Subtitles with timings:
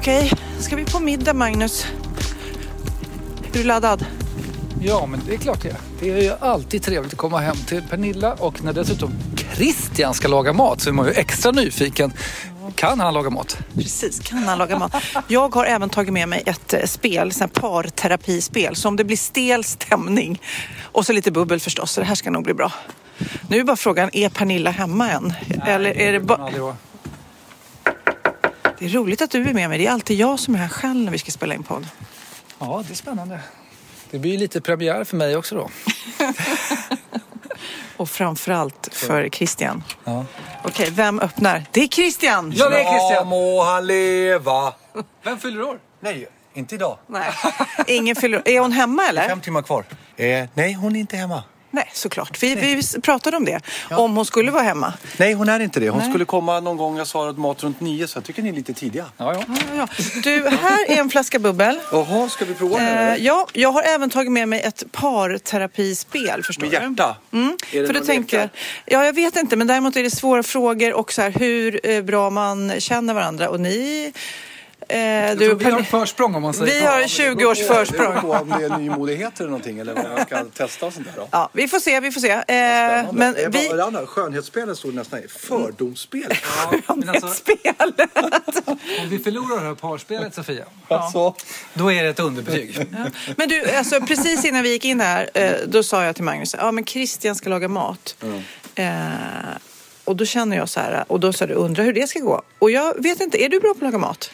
[0.00, 1.86] Okej, ska vi på middag Magnus?
[3.48, 4.06] Är du laddad?
[4.82, 5.76] Ja, men det är klart det är.
[6.00, 9.12] Det är ju alltid trevligt att komma hem till Pernilla och när dessutom
[9.54, 12.12] Christian ska laga mat så är man ju extra nyfiken.
[12.74, 13.58] Kan han laga mat?
[13.74, 14.94] Precis, kan han laga mat.
[15.28, 18.76] Jag har även tagit med mig ett eh, spel, här parterapispel.
[18.76, 20.42] Så om det blir stel stämning
[20.82, 22.72] och så lite bubbel förstås, så det här ska nog bli bra.
[23.48, 25.32] Nu är bara frågan, är Pernilla hemma än?
[25.66, 26.74] Eller är det bara...
[28.80, 29.78] Det är roligt att du är med mig.
[29.78, 31.88] Det är alltid jag som är här själv när vi ska spela in podd.
[32.58, 33.40] Ja, det är spännande.
[34.10, 35.70] Det blir lite premiär för mig också då.
[37.96, 39.84] Och framförallt för Christian.
[40.04, 40.24] Ja.
[40.64, 41.64] Okej, vem öppnar?
[41.70, 42.52] Det är Christian!
[42.56, 43.12] Ja, det är Christian.
[43.14, 44.72] Ja, må han leva.
[45.22, 45.78] Vem fyller år?
[46.00, 46.98] Nej, inte idag.
[47.06, 47.32] Nej,
[47.86, 48.42] ingen fyller...
[48.48, 49.28] Är hon hemma eller?
[49.28, 49.84] Fem timmar kvar.
[50.16, 51.42] Eh, nej, hon är inte hemma.
[51.70, 52.42] Nej, såklart.
[52.42, 53.60] Vi, vi pratade om det.
[53.90, 54.92] Om hon skulle vara hemma.
[55.16, 55.88] Nej, hon är inte det.
[55.90, 56.08] Hon Nej.
[56.10, 56.98] skulle komma någon gång.
[56.98, 59.06] Jag sa att mat runt nio, så jag tycker ni är lite tidiga.
[59.16, 59.44] Ja, ja.
[59.48, 60.04] Ja, ja.
[60.22, 61.78] Du, här är en flaska bubbel.
[61.92, 63.08] Jaha, ska vi prova den?
[63.08, 66.74] Eh, ja, jag har även tagit med mig ett parterapispel, förstår Med du?
[66.88, 67.16] hjärta?
[67.32, 67.56] Mm.
[67.72, 68.48] Är det För jag, lekar?
[68.86, 72.02] ja jag vet inte, men däremot är det svåra frågor och så här, hur eh,
[72.02, 73.48] bra man känner varandra.
[73.48, 74.12] Och ni...
[74.90, 77.84] Eh, Du, vi har ett försprång om man säger vi har 20 års Det beror
[77.84, 78.20] försprång.
[78.20, 81.12] på om det är nymodigheter eller någonting eller vad man ska testa och sånt där.
[81.16, 81.28] Då.
[81.30, 82.30] Ja, vi får se, vi får se.
[82.30, 83.68] Eh, men vi...
[83.68, 85.28] det andra, skönhetsspelet stod nästan i.
[85.28, 86.34] Fördomsspel.
[86.88, 87.26] Ja, men alltså,
[89.02, 91.34] om vi förlorar det här parspelet Sofia, Alltså,
[91.74, 92.86] då är det ett underbetyg.
[93.36, 96.54] Men du, alltså, precis innan vi gick in här, eh, då sa jag till Magnus,
[96.58, 98.16] ja men Christian ska laga mat.
[98.74, 98.86] Eh,
[100.04, 102.42] och då känner jag så här, och då sa du, undrar hur det ska gå.
[102.58, 104.30] Och jag vet inte, är du bra på att laga mat?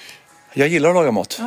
[0.58, 1.40] Jag gillar att laga mat.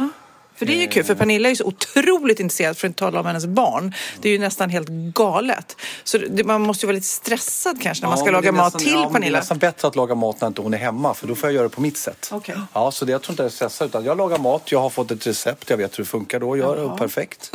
[0.56, 3.00] För det är ju kul, för Pernilla är ju så otroligt intresserad för att inte
[3.00, 3.94] tala om hennes barn.
[4.22, 5.75] Det är ju nästan helt galet.
[6.03, 8.48] Så det, man måste ju vara lite stressad kanske när man ska Ja, laga det
[8.48, 9.40] är mat nästan- till ja, men Det är Pernilla.
[9.40, 11.64] nästan bättre att laga mat när inte hon är hemma för då får jag göra
[11.64, 12.30] det på mitt sätt.
[12.31, 12.56] Okej.
[12.74, 14.90] Ja, så det, jag tror inte jag är stressad utan jag lagar mat, jag har
[14.90, 17.52] fått ett recept, jag vet hur det funkar då att göra och perfekt.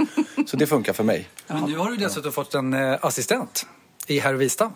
[0.47, 1.29] Så det funkar för mig.
[1.47, 3.67] Men nu har du dessutom fått en eh, assistent
[4.07, 4.73] i herr Wistam.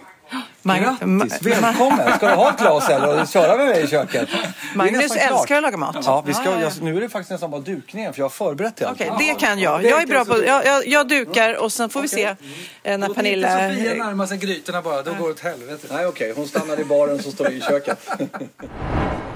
[0.63, 2.13] Grattis, Välkommen!
[2.17, 4.29] Ska du ha ett glas eller och köra med mig i köket?
[4.75, 5.97] Magnus älskar att laga mat.
[6.05, 6.71] Ja, vi ska, Ja, ja, ja.
[6.77, 8.87] Jag, nu är det faktiskt nästan bara dukningen för jag har förberett det.
[8.87, 9.19] Okej, allt.
[9.19, 9.85] det kan jag.
[9.85, 13.09] Jag är bra på, jag, jag, jag dukar och sen får vi se eh, när
[13.09, 13.69] Låt Pernilla...
[13.69, 15.87] inte Sofia närma sig grytorna bara, då går det åt helvete.
[15.91, 16.33] Nej, okej.
[16.37, 18.09] Hon stannar i baren så står vi i köket.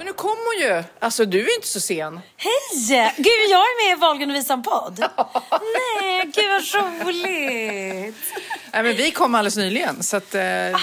[0.00, 0.84] Men nu kommer hon ju.
[0.98, 2.20] Alltså du är inte så sen.
[2.36, 3.12] Hej!
[3.16, 4.98] Gud, jag är med i Wahlgren och Wistam-podd.
[6.00, 8.16] Nej, gud vad roligt.
[8.72, 10.02] Nej, men vi kom alldeles nyligen.
[10.02, 10.40] Så att, eh,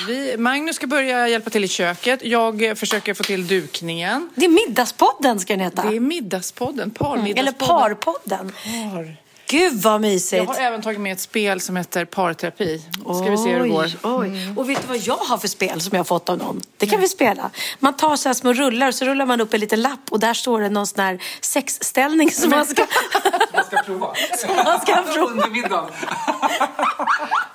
[0.08, 2.20] vi, Magnus ska börja hjälpa till i köket.
[2.24, 4.30] Jag försöker få till dukningen.
[4.36, 5.82] Det är Middagspodden ska den heta.
[5.82, 7.56] Det är middagspodden, Eller parmiddagspodden.
[7.68, 8.52] Parpodden.
[8.92, 9.27] Par.
[9.50, 10.48] Gud vad Jag mysigt.
[10.48, 12.82] har även tagit med ett spel som heter parterapi.
[13.22, 13.84] Ska vi se hur det går.
[13.84, 14.54] Oj, oj.
[14.56, 16.62] Och vet du vad jag har för spel som jag har fått av någon?
[16.78, 17.50] Det kan vi spela.
[17.80, 20.20] Man tar så här små rullar och så rullar man upp en liten lapp och
[20.20, 22.82] där står det någon sån här sexställning som man ska,
[23.54, 24.14] Man ska prova.
[24.38, 25.32] som man ska prova.
[25.32, 25.90] Under middagen.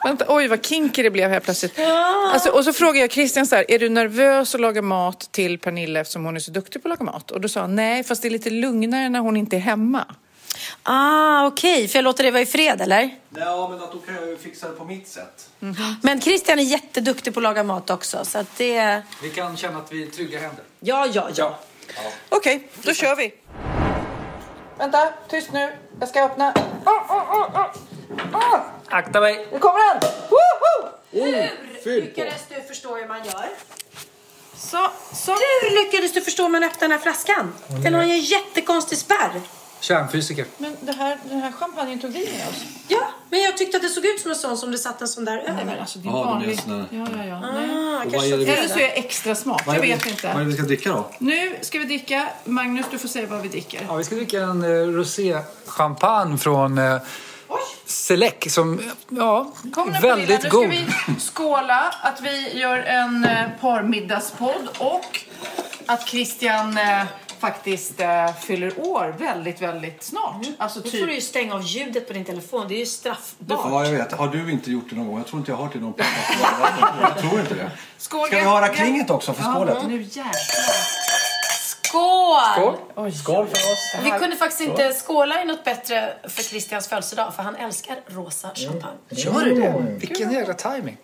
[0.04, 1.78] Vänta, oj vad kinky det blev här plötsligt.
[2.32, 5.58] Alltså, och så frågade jag Christian så här, är du nervös att laga mat till
[5.58, 7.30] Pernilla eftersom hon är så duktig på att laga mat?
[7.30, 10.04] Och då sa han, nej fast det är lite lugnare när hon inte är hemma.
[10.82, 11.88] Ah, okej.
[11.88, 13.10] För jag låter det vara i fred, eller?
[13.36, 15.50] Ja, men att då kan jag ju fixa det på mitt sätt.
[16.02, 19.02] Men Christian är jätteduktig på att laga mat också, så att det...
[19.22, 20.64] Vi kan känna att vi är trygga händer.
[20.80, 21.58] Ja, ja, ja.
[22.28, 23.34] Okej, då kör vi.
[24.78, 25.72] Vänta, tyst nu.
[26.00, 26.52] Jag ska öppna.
[26.86, 27.66] Oh, oh, oh,
[28.32, 28.60] oh.
[28.88, 29.48] Akta mig!
[29.52, 30.10] nu kommer den!
[30.30, 30.88] Woo!
[31.12, 31.48] Oh,
[31.84, 32.20] fyll på.
[32.20, 33.48] lyckades du förstå hur man gör?
[34.56, 35.32] Så, så.
[35.32, 37.54] Hur lyckades du förstå hur man öppnar den här flaskan?
[37.84, 39.40] Den har ju en jättekonstig spärr.
[39.82, 40.46] Kärnfysiker.
[40.58, 42.64] Men det här, den här champagnen tog vi med oss.
[42.88, 45.08] Ja, men jag tyckte att det såg ut som en sån som det satt en
[45.08, 45.52] sån där över.
[45.54, 47.36] Nej, men alltså det är Ja, den är Ja, ja, ja.
[47.36, 49.62] Ah, vad kanske är det vi- Eller så är jag extra smart.
[49.66, 50.26] Jag vet inte.
[50.26, 51.10] Vad är det vi ska dricka då?
[51.18, 52.28] Nu ska vi dricka.
[52.44, 53.86] Magnus, du får säga vad vi dricker.
[53.88, 56.96] Ja, vi ska dricka en eh, rosé-champagne från eh,
[57.86, 60.62] Selec som ja, Kom nu Pernilla, väldigt nu god.
[60.64, 65.20] ska vi skåla att vi gör en eh, parmiddagspodd och
[65.86, 67.02] att Christian eh,
[67.42, 70.46] faktiskt eh, fyller år väldigt, väldigt snart.
[70.58, 71.28] Alltså Nu får du ju typ...
[71.28, 72.68] stänga av ljudet på din telefon.
[72.68, 73.60] Det är ju straffbart.
[73.64, 74.12] Ja, jag vet.
[74.12, 75.16] Har du inte gjort det någon gång?
[75.18, 76.00] Jag tror inte jag har hört det någon gång.
[77.02, 77.70] Jag tror inte det.
[77.98, 79.76] Skål, Ska vi höra klinget också för skålet?
[79.82, 80.32] Ja, nu jäklar.
[81.60, 82.76] Skål!
[82.94, 83.12] Skål.
[83.12, 83.96] Skål för oss.
[84.04, 88.50] Vi kunde faktiskt inte skåla i något bättre för Christians födelsedag för han älskar rosa
[88.54, 88.98] champagne.
[89.08, 89.96] Gör du det?
[90.00, 90.96] Vilken jävla timing.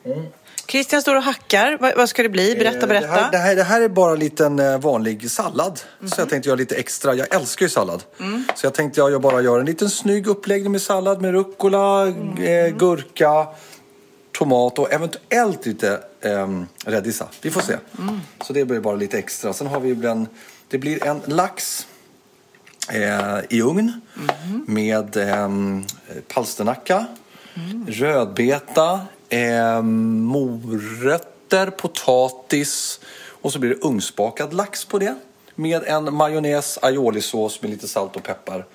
[0.67, 1.79] Christian står och hackar.
[1.81, 2.55] Vad, vad ska det bli?
[2.57, 3.31] Berätta, Eh, Det här, berätta.
[3.31, 5.81] det, här, det här är bara en liten eh, vanlig sallad.
[6.07, 7.15] Så jag tänkte göra lite extra.
[7.15, 8.03] Jag älskar ju sallad.
[8.55, 12.69] Så jag tänkte jag bara göra en liten snygg uppläggning med sallad med rucola, eh,
[12.77, 13.47] gurka,
[14.39, 16.49] tomat och eventuellt lite eh,
[16.85, 17.29] rädisa.
[17.43, 17.77] Vi får se.
[18.45, 19.53] Så det blir bara lite extra.
[19.53, 20.27] Sen har vi en,
[20.69, 21.87] det blir en lax
[22.93, 24.01] eh, i ugn
[24.67, 25.49] med eh,
[26.35, 27.07] palsternacka,
[27.89, 33.01] rödbeta, eh, morötter, potatis
[33.43, 35.15] och så blir det ugnsbakad lax på det
[35.55, 38.67] med en majonnäs, aioli-sås med lite salt och peppar.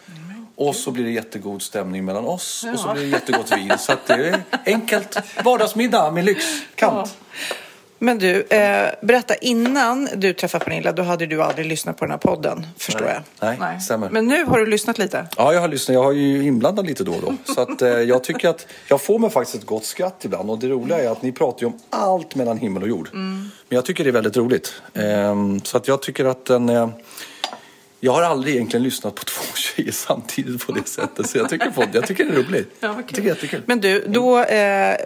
[0.56, 3.74] Och så blir det jättegod stämning mellan oss och så blir det jättegott vin.
[3.80, 7.18] Så att det är enkelt vardagsmiddag med lyxkant.
[8.04, 12.12] Men du, eh, berätta innan du träffade Pernilla, då hade du aldrig lyssnat på den
[12.12, 13.22] här podden, förstår Nej.
[13.40, 13.60] jag.
[13.60, 14.10] Nej, stämmer.
[14.10, 15.28] Men nu har du lyssnat lite.
[15.38, 15.94] Ja, jag har lyssnat.
[15.94, 17.54] Jag har ju inblandat lite då och då.
[17.54, 20.50] Så att, eh, jag tycker att jag får mig faktiskt ett gott skratt ibland.
[20.50, 23.10] Och det roliga är att ni pratar ju om allt mellan himmel och jord.
[23.14, 24.74] Men jag tycker det är väldigt roligt.
[24.94, 26.70] Ehm, så att jag tycker att den...
[28.06, 31.30] Jag har aldrig egentligen lyssnat på två tjejer samtidigt på det sättet.
[31.30, 32.76] Så jag tycker, på, jag tycker det är roligt.
[32.80, 33.62] jag tycker det är jättekul.
[33.66, 34.98] Men du, då eh,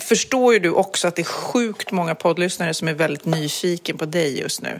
[0.00, 4.04] förstår ju du också att det är sjukt många poddlyssnare som är väldigt nyfiken på
[4.04, 4.78] dig just nu.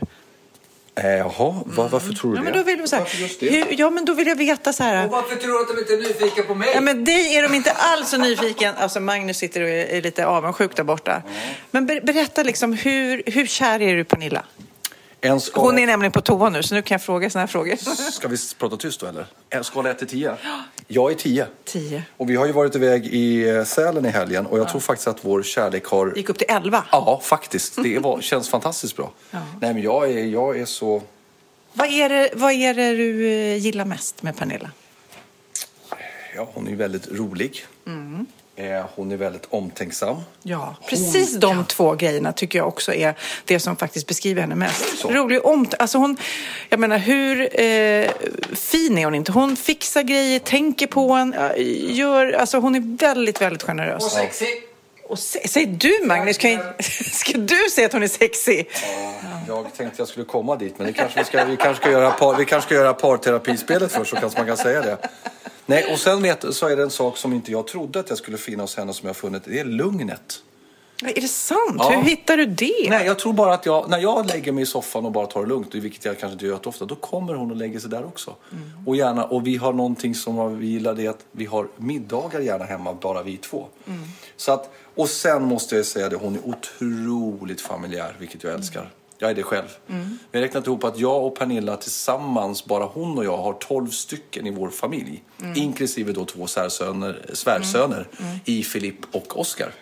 [0.95, 2.51] Eh, jaha, va, varför tror du Ja, det?
[2.51, 3.51] men då vill, så här, Varför just det?
[3.51, 5.09] hur, ja, men då vill jag veta så här.
[5.09, 6.69] varför tror du att de inte är nyfikna på mig?
[6.75, 8.75] Ja, men dig är de inte alls så nyfiken.
[8.79, 11.23] Alltså Magnus sitter och är är lite avundsjuk där borta.
[11.71, 14.45] Men ber, berätta liksom, hur, hur kär är du i Pernilla?
[15.41, 17.77] Skala, Hon är nämligen på toa nu, så nu kan jag fråga såna här frågor.
[18.11, 19.27] Ska vi prata tyst då eller?
[19.51, 20.37] En skala 1 till 10?
[20.87, 21.47] Jag är 10.
[21.65, 22.03] Tio.
[22.17, 25.09] Och vi har ju varit iväg i eh, Sälen i helgen och jag tror faktiskt
[25.09, 26.13] att vår kärlek har...
[26.17, 26.85] Gick upp till elva.
[26.93, 27.83] Ja, faktiskt.
[27.83, 29.13] Det var, känns fantastiskt bra.
[29.31, 31.03] Nej, men jag är, jag är så...
[31.73, 34.71] Vad är, det, vad är det du eh, gillar mest med Pernilla?
[36.37, 37.67] Ja, hon är väldigt rolig.
[37.87, 37.93] Eh,
[38.95, 40.17] hon är väldigt omtänksam.
[40.43, 43.15] Ja, precis de två grejerna tycker jag också är
[43.45, 44.99] det som faktiskt beskriver henne mest.
[44.99, 45.09] Så.
[45.11, 46.17] Rolig och omt- alltså hon,
[46.69, 48.11] jag menar hur eh,
[48.55, 49.33] fin är hon inte?
[49.33, 54.05] Hon fixar grejer, tänker på en, ja, gör, alltså hon är väldigt, väldigt generös.
[54.05, 54.49] Och sexig.
[55.09, 56.59] Och se, säg du Magnus, kan,
[57.13, 58.71] ska du säga att hon är sexig?
[59.49, 62.11] Jag tänkte jag skulle komma dit, men det kanske vi, ska, vi, kanske ska göra
[62.11, 64.99] par, vi kanske ska göra parterapispelet först så kanske man kan säga det.
[65.67, 68.19] Nej, och sen vet, så är det en sak som inte jag trodde att jag
[68.19, 69.43] skulle finna hos henne som jag har funnit.
[69.45, 70.43] Det är lugnet.
[71.03, 71.77] Är det sant?
[71.79, 71.91] Ja.
[71.91, 72.87] Hur hittar du det?
[72.91, 75.43] Nej, jag tror bara att jag, när jag lägger mig i soffan och bara tar
[75.43, 78.05] det lugnt, vilket jag kanske inte gör ofta, då kommer hon och lägger sig där
[78.05, 78.35] också.
[78.87, 82.41] Och, gärna, och vi har någonting som vi gillar, det är att vi har middagar
[82.41, 83.67] gärna hemma, bara vi två.
[84.37, 88.91] Så att, och sen måste jag säga det, hon är otroligt familjär, vilket jag älskar.
[89.19, 89.69] Jag är det själv.
[90.31, 93.89] Vi har räknat ihop att jag och Pernilla tillsammans, bara hon och jag, har 12
[93.89, 95.23] stycken i vår familj.
[95.57, 98.09] Inklusive då två särsöner, svärsöner
[98.45, 99.73] i Filip och Oskar.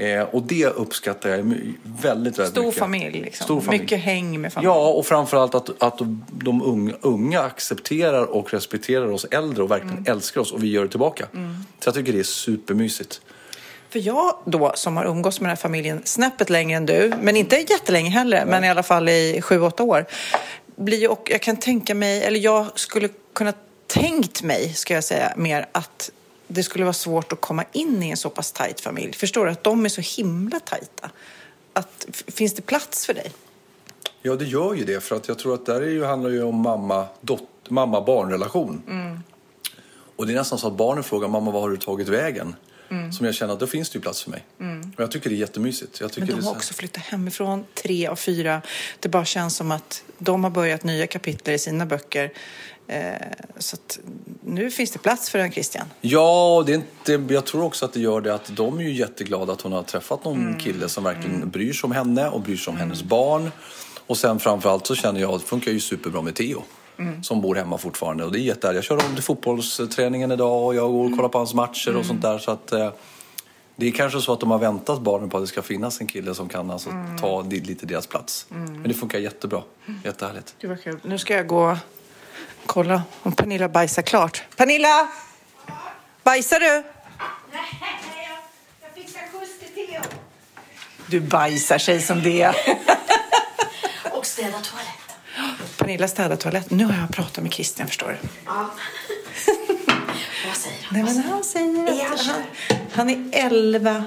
[0.00, 1.38] Eh, och det uppskattar jag
[1.82, 2.78] väldigt, väldigt Stor mycket.
[2.78, 3.44] familj liksom.
[3.44, 3.82] Stor familj.
[3.82, 4.70] Mycket häng med familj.
[4.70, 5.98] Ja, och framförallt att, att
[6.30, 10.82] de unga, unga accepterar och respekterar oss äldre och verkligen älskar oss och vi gör
[10.82, 11.26] det tillbaka.
[11.80, 13.20] Så jag tycker det är supermysigt.
[13.90, 17.36] För jag då, som har umgås med den här familjen snäppet längre än du, men
[17.36, 20.06] inte jättelänge heller, men i alla fall i sju, åtta år,
[20.76, 23.52] blir och jag kan tänka mig, eller jag skulle kunna
[23.86, 26.10] tänkt mig, ska jag säga, mer att
[26.52, 29.12] det skulle vara svårt att komma in i en så pass tajt familj.
[29.12, 29.50] Förstår du?
[29.52, 31.10] Att de är så himla tajta.
[31.72, 33.32] Att, finns det plats för dig?
[34.22, 35.00] Ja, det gör ju det.
[35.00, 38.82] För att jag tror att där är ju, handlar ju om mamma, dot, mamma barnrelation.
[40.16, 42.54] Och det är nästan så att barnen frågar mamma, vad har du tagit vägen?
[43.16, 44.44] Som jag känner att då finns det ju plats för mig.
[44.96, 46.00] Och jag tycker det är jättemysigt.
[46.00, 48.62] Jag tycker Men det de har så- också flyttat hemifrån, tre av fyra.
[49.00, 52.32] Det bara känns som att de har börjat nya kapitel i sina böcker.
[52.90, 53.14] Eh,
[53.58, 53.98] så att
[54.44, 55.86] nu finns det plats för en Christian.
[56.00, 58.92] Ja, det är inte, jag tror också att det gör det att de är ju
[58.92, 62.56] jätteglada att hon har träffat någon kille som verkligen bryr sig om henne och bryr
[62.56, 63.50] sig om hennes barn.
[64.06, 66.62] Och sen framförallt så känner jag att det funkar ju superbra med Theo.
[67.22, 68.90] Som bor hemma fortfarande och det är jättehärligt.
[68.90, 72.04] Jag kör om till fotbollsträningen idag och jag går och kollar på hans matcher och
[72.06, 72.38] sånt där.
[72.38, 72.92] Så att, eh,
[73.76, 76.06] det är kanske så att de har väntat barnen på att det ska finnas en
[76.06, 78.46] kille som kan alltså ta di- lite deras plats.
[78.48, 79.62] Men det funkar jättebra.
[80.04, 80.54] Jättehärligt.
[80.60, 80.98] Gud vad kul.
[81.04, 81.76] Nu ska jag gå
[82.66, 84.42] kolla om Pernilla bajsar klart.
[84.56, 85.08] Pernilla!
[86.22, 86.66] Bajsar du?
[86.66, 86.82] Jag
[88.94, 90.02] fixar skjuts till Theo.
[91.06, 92.46] Du bajsar sig som det.
[94.12, 95.66] Och städa toaletten.
[95.78, 96.78] Pernilla städar toaletten.
[96.78, 98.28] Nu har jag pratat med Christian förstår du.
[98.46, 98.52] Ja.
[100.46, 101.04] Vad säger han?
[101.04, 102.42] Nej, men han säger han att han,
[102.92, 104.04] han är 11,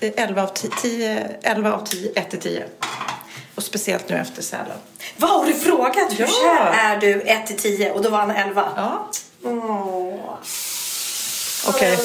[0.00, 2.66] t- 11 av 10, 11 av 10, 1 till 10.
[3.54, 4.78] Och speciellt nu efter Sälen.
[5.16, 6.12] Vad har du frågat?
[6.18, 7.90] Hur kär är du 1 till 10?
[7.92, 8.68] Och då var han 11.
[8.76, 9.08] Ja.
[9.44, 10.14] Åh.
[11.68, 11.98] Okej.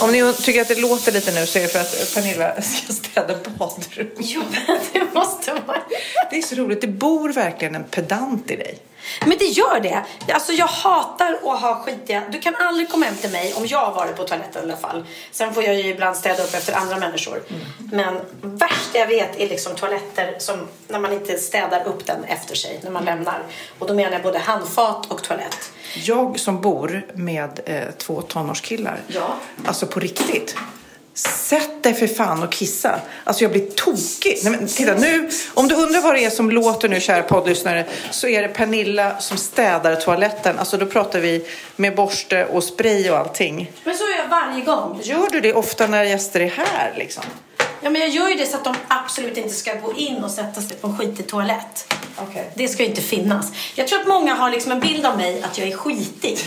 [0.00, 2.92] Om ni tycker att det låter lite nu så är det för att Pernilla ska
[2.92, 4.10] städa badrum.
[4.18, 5.82] Jo, men det måste vara...
[6.30, 6.80] Det är så roligt.
[6.80, 8.78] Det bor verkligen en pedant i dig.
[9.26, 10.04] Men det gör det.
[10.32, 12.22] Alltså jag hatar att ha skitiga...
[12.30, 14.76] Du kan aldrig komma hem till mig om jag har varit på toaletten i alla
[14.76, 15.06] fall.
[15.30, 17.42] Sen får jag ju ibland städa upp efter andra människor.
[17.92, 22.54] Men värst jag vet är liksom toaletter som när man inte städar upp den efter
[22.54, 23.42] sig när man lämnar.
[23.78, 25.72] Och då menar jag både handfat och toalett.
[25.94, 29.00] Jag som bor med eh, två tonårskillar.
[29.06, 29.34] Ja.
[29.64, 30.56] Alltså på riktigt.
[31.18, 33.00] Sätt dig för fan och kissa.
[33.24, 34.38] Alltså jag blir tokig.
[34.42, 37.84] Nej, men titta nu, om du undrar vad det är som låter nu kära poddlyssnare
[38.10, 40.58] så är det Pernilla som städar toaletten.
[40.58, 41.46] Alltså då pratar vi
[41.76, 43.72] med borste och spray och allting.
[43.84, 45.00] Men så gör jag varje gång.
[45.02, 47.24] Gör du det ofta när gäster är här liksom?
[47.80, 50.30] Ja, men jag gör ju det så att de absolut inte ska gå in och
[50.30, 51.94] sätta sig på en skitig toalett.
[52.16, 52.50] Okej.
[52.54, 53.52] Det ska ju inte finnas.
[53.74, 56.38] Jag tror att många har liksom en bild av mig att jag är skitig.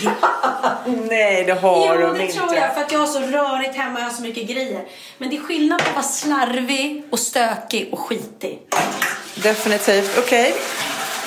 [0.86, 2.38] Nej, det har jo, de det inte.
[2.38, 2.74] tror jag.
[2.74, 4.84] För att jag har så rörigt hemma och jag har så mycket grejer.
[5.18, 8.60] Men det är skillnad på att vara slarvig och stökig och skitig.
[9.36, 10.18] Definitivt.
[10.18, 10.54] Okej.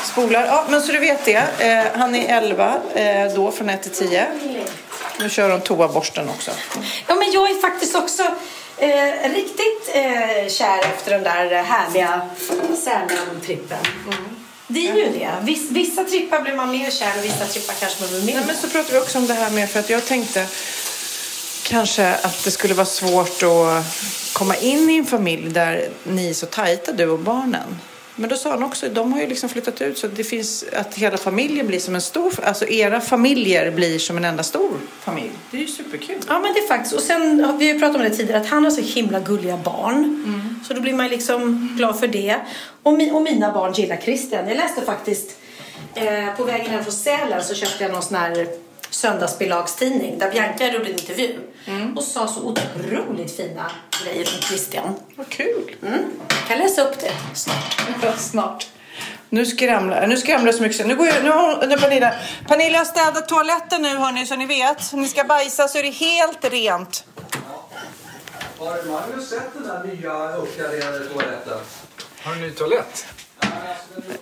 [0.05, 0.47] Spolar.
[0.47, 1.43] Ja, men så du vet det.
[1.59, 4.27] Eh, han är 11 eh, då från 1 till 10.
[5.21, 6.51] Nu kör de toaborsten också.
[7.07, 8.23] Ja, men jag är faktiskt också
[8.79, 12.21] eh, riktigt eh, kär efter den där härliga
[12.85, 13.79] Sälen-trippen.
[14.67, 15.31] Det är ju det.
[15.43, 18.45] Viss, vissa trippar blir man mer kär och vissa trippar kanske man blir Nej, mindre.
[18.47, 20.47] men så pratar vi också om det här med för att jag tänkte
[21.63, 23.85] kanske att det skulle vara svårt att
[24.33, 27.81] komma in i en familj där ni är så tajta, du och barnen.
[28.17, 30.95] Men då sa han också, de har ju liksom flyttat ut så det finns att
[30.95, 35.31] hela familjen blir som en stor, alltså era familjer blir som en enda stor familj.
[35.51, 36.17] Det är ju superkul.
[36.29, 38.41] Ja men det är faktiskt, och sen har vi har ju pratat om det tidigare,
[38.41, 40.21] att han har så himla gulliga barn.
[40.69, 42.37] Så då blir man liksom glad för det.
[42.83, 44.49] Och, mi, och mina barn gillar Christian.
[44.49, 45.37] Jag läste faktiskt,
[45.95, 48.47] eh, på vägen hem från Sälen så köpte jag någon sån här
[48.95, 51.39] söndagsbilagstidning där Bianca gjorde en intervju.
[51.97, 53.71] Och sa så otroligt fina
[54.05, 54.95] grejer om Christian.
[55.17, 55.77] Vad kul.
[55.83, 56.03] Mm.
[56.29, 57.77] Jag kan läsa upp det snart.
[58.19, 58.67] Snart.
[59.29, 60.87] Nu skramlar, nu skramlar så mycket.
[60.87, 62.15] Nu går jag, nu har hon- nu Pernilla.
[62.49, 64.93] Pernilla har städat toaletten nu hörni så ni vet.
[64.93, 67.05] Om ni ska bajsa så är det helt rent.
[68.59, 71.59] Har Magnus sett den där nya uppgraderade toaletten?
[72.23, 73.07] Har du en ny toalett?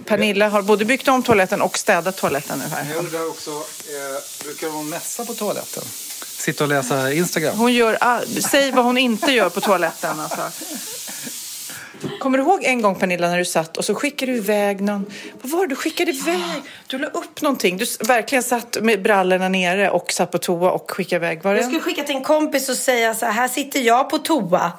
[0.05, 2.87] Pernilla har både byggt om toaletten och städat toaletten nu här.
[2.91, 5.83] Jag undrar också, eh, brukar hon mässa på toaletten?
[6.27, 7.59] Sitta och läsa Instagram?
[7.59, 7.99] Hon gör,
[8.41, 10.41] säg vad hon inte gör på toaletten alltså.
[12.21, 15.07] Kommer du ihåg en gång Pernilla när du satt och så skickade du iväg någon,
[15.43, 16.63] vad var det du skickade iväg?
[16.87, 20.91] Du la upp någonting, du verkligen satt med brallorna nere och satt på toa och
[20.91, 21.43] skickade iväg.
[21.43, 24.11] Var det Jag skulle skicka till en kompis och säga så här, här sitter jag
[24.11, 24.73] på toa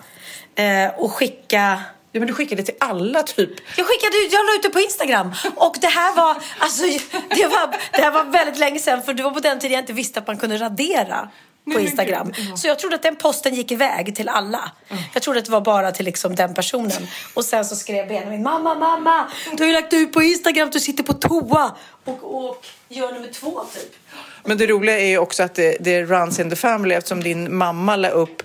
[0.55, 1.81] eh, och skicka
[2.15, 3.49] Ja men du skickade till alla typ.
[3.77, 6.83] Jag skickade jag la ut det på Instagram och det här var, alltså,
[7.29, 9.81] det var, det här var väldigt länge sedan för det var på den tiden jag
[9.81, 11.29] inte visste att man kunde radera
[11.73, 12.33] på Instagram.
[12.55, 14.71] Så jag trodde att den posten gick iväg till alla.
[15.13, 17.07] Jag trodde att det var bara till liksom den personen.
[17.33, 20.73] Och sen så skrev Benjamin, mamma, mamma, du har ju lagt ut på Instagram att
[20.73, 23.95] du sitter på toa och, och gör nummer två typ.
[24.43, 27.55] Men det roliga är ju också att det, det runs in the family eftersom din
[27.55, 28.41] mamma la upp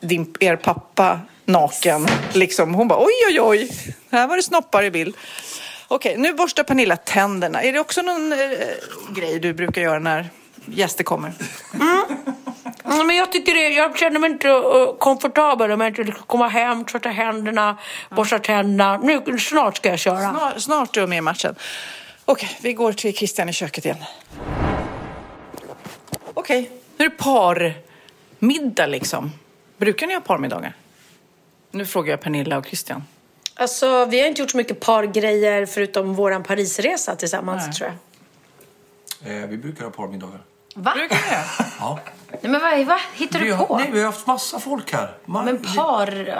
[0.00, 1.20] din, er pappa
[1.52, 2.06] naken.
[2.32, 2.74] Liksom.
[2.74, 3.70] Hon bara oj, oj, oj,
[4.10, 5.16] här var det snoppar i bild.
[5.88, 7.62] Okej, nu borstar Pernilla tänderna.
[7.62, 8.38] Är det också någon eh,
[9.10, 10.28] grej du brukar göra när
[10.66, 11.32] gäster kommer?
[11.74, 16.84] Mm, men jag tycker det, jag känner mig inte uh, komfortabel inte liksom komma hem,
[16.84, 17.78] tvätta händerna,
[18.10, 18.98] borsta tänderna.
[18.98, 20.30] Nu, snart ska jag köra.
[20.30, 21.54] Snart, snart är du med i matchen.
[22.24, 24.04] Okej, vi går till Christian i köket igen.
[26.34, 29.32] Okej, nu är det parmiddag liksom.
[29.78, 30.74] Brukar ni ha parmiddagar?
[31.70, 33.02] Nu frågar jag Pernilla och Christian.
[33.54, 37.72] Alltså, vi har inte gjort så mycket pargrejer förutom våran Parisresa tillsammans Nej.
[37.74, 37.90] tror
[39.24, 39.42] jag.
[39.42, 40.40] Eh, vi brukar ha parmiddagar.
[40.74, 40.92] Va?
[40.94, 41.22] Brukar ni?
[41.78, 41.98] Ja.
[42.30, 43.76] Nej, men vad, vad hittar Vi du har, på?
[43.78, 45.14] nej, vi har haft massa folk här.
[45.24, 45.74] Man, Men par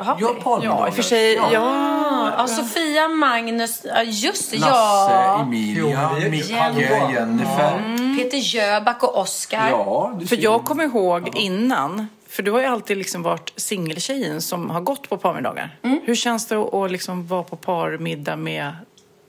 [0.05, 0.23] har vi?
[0.23, 0.81] Ja, parmiddagar.
[0.81, 1.35] Ja, i och för sig.
[1.35, 1.53] Ja.
[1.53, 4.73] Ja, ja, Sofia, Magnus, just det, Lasse,
[5.13, 5.41] ja.
[5.43, 6.51] Emilia, Micke.
[6.51, 8.17] Jennifer.
[8.19, 9.69] Peter Jöback och Oscar.
[9.71, 14.71] Ja, För jag kommer ihåg innan, för du har ju alltid liksom varit singeltjejen som
[14.71, 15.79] har gått på parmiddagar.
[16.05, 18.73] Hur känns det att, att liksom vara på parmiddag med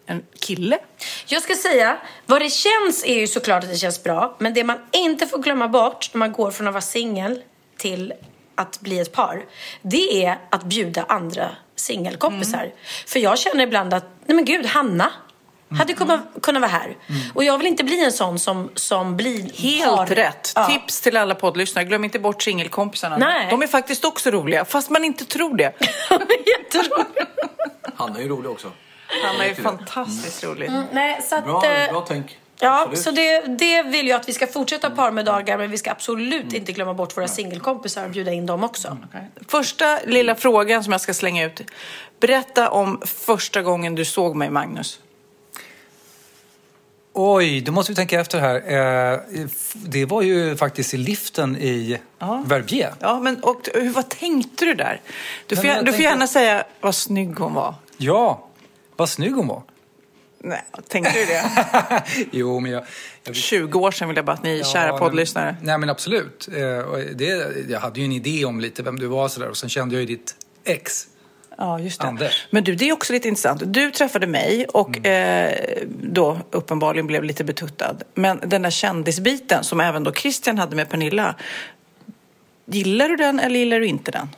[0.05, 0.77] en kille?
[1.27, 4.35] Jag ska säga, vad det känns är ju såklart att det känns bra.
[4.39, 7.41] Men det man inte får glömma bort när man går från att vara singel
[7.77, 8.13] till
[8.55, 9.45] att bli ett par.
[9.81, 12.63] Det är att bjuda andra singelkompisar.
[12.63, 12.71] Mm.
[13.07, 15.11] För jag känner ibland att, nej men gud, Hanna
[15.77, 16.97] hade kunnat, kunnat vara här.
[17.33, 19.51] Och jag vill inte bli en sån som, som blir Mm.
[19.55, 20.05] Helt par.
[20.05, 20.51] rätt.
[20.55, 20.65] Ja.
[20.65, 21.85] Tips till alla poddlyssnare.
[21.85, 23.17] Glöm inte bort singelkompisarna.
[23.17, 23.47] Nej.
[23.49, 25.73] De är faktiskt också roliga, fast man inte tror det.
[26.45, 27.19] Jätteroligt.
[27.95, 28.71] Han är ju rolig också.
[29.23, 30.67] Han är ju fantastiskt rolig.
[30.67, 32.37] Mm, Nej, så att, Bra, eh, bra tänk.
[32.59, 32.99] Ja, Absolut.
[32.99, 36.71] så det, det vill jag att vi ska fortsätta parmiddagar men vi ska absolut inte
[36.71, 38.97] glömma bort våra singelkompisar och bjuda in dem också.
[39.47, 41.61] Första lilla frågan som jag ska slänga ut.
[42.19, 44.99] Berätta om första gången du såg mig, Magnus.
[47.13, 48.55] Oj, då måste vi tänka efter här.
[48.55, 49.19] Eh,
[49.73, 52.43] Det var ju faktiskt i liften i Ja.
[52.47, 52.93] Verbier.
[52.99, 55.01] Ja, men och, vad tänkte du där?
[55.47, 57.75] Du får, men du får tänkte- gärna säga vad snygg hon var.
[57.97, 58.47] Ja,
[58.95, 59.63] vad snygg hon var.
[60.43, 61.43] Nej, tänkte du det?
[62.31, 62.83] Jo, men jag...
[63.23, 65.55] jag 20 år sedan vill jag bara att ni kära men- poddlyssnare.
[65.61, 66.47] Nej, men absolut.
[66.51, 69.49] Eh, Det, jag hade ju en idé om lite vem du var och sådär.
[69.49, 71.07] Och sen kände jag ju ditt ex.
[71.57, 72.07] Ja, just det.
[72.07, 72.47] Anders.
[72.49, 73.61] Men du, det är också lite intressant.
[73.65, 75.47] Du träffade mig och Mm.
[75.49, 75.57] eh,
[76.03, 77.95] då uppenbarligen blev lite betuttad.
[78.13, 81.35] Men den där kändisbiten som även då Christian hade med Pernilla.
[82.65, 84.29] Gillar du den eller gillar du inte den?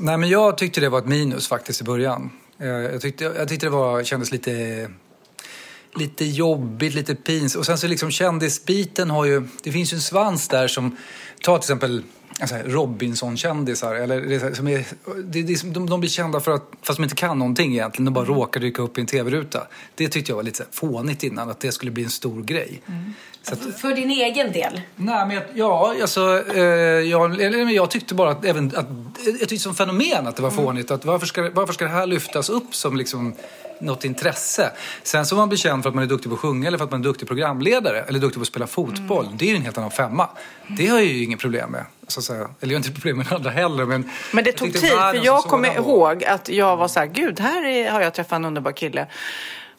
[0.00, 2.30] Nej, men jag tyckte det var ett minus faktiskt i början.
[2.60, 4.88] Eh, Jag tyckte, jag tyckte det var, kändes lite,
[5.96, 7.54] lite jobbigt, lite pins.
[7.56, 10.96] Och sen så liksom kändisbiten har ju, det finns ju en svans där som,
[11.42, 12.02] ta till exempel
[12.64, 13.94] Robinson-kändisar.
[13.94, 14.86] Eller, det är som är,
[15.24, 17.72] det, det, är som- de, de blir kända för att, fast de inte kan någonting
[17.72, 19.66] egentligen, de bara råkar dyka upp i en tv-ruta.
[19.94, 22.42] Det tyckte jag var lite så här fånigt innan, att det skulle bli en stor
[22.42, 22.82] grej.
[22.86, 22.92] Så
[23.46, 24.80] att, För din egen del.
[24.96, 28.86] Nej, men jag, ja, alltså, eh, jag, eller, men jag tyckte bara att, även, att
[29.24, 30.90] jag tyckte som fenomen att det var fånigt.
[30.90, 33.34] Att varför, ska, varför ska det här lyftas upp som liksom
[33.80, 34.72] något intresse?
[35.02, 36.84] Sen så man blir känd för att man är duktig på att sjunga eller för
[36.84, 39.26] att man är duktig programledare eller duktig på att spela fotboll.
[39.34, 40.28] Det är ju en helt annan femma.
[40.78, 41.84] Det har jag ju inget problem med.
[42.08, 42.48] Så att säga.
[42.60, 43.84] Eller jag har inte problem med det andra heller.
[43.84, 47.40] Men, Men det tog tid, för jag kommer ihåg att jag var så här, gud,
[47.40, 49.06] här är, har jag träffat en underbar kille.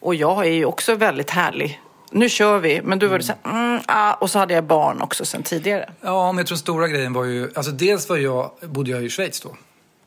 [0.00, 1.80] Och jag är ju också väldigt härlig.
[2.10, 4.64] Nu kör vi, men du var det så här, mm, ah, och så hade jag
[4.64, 5.90] barn också sen tidigare.
[6.00, 7.50] Ja, men jag tror stora grejen var ju...
[7.54, 9.56] Alltså dels var jag, bodde jag i Schweiz då.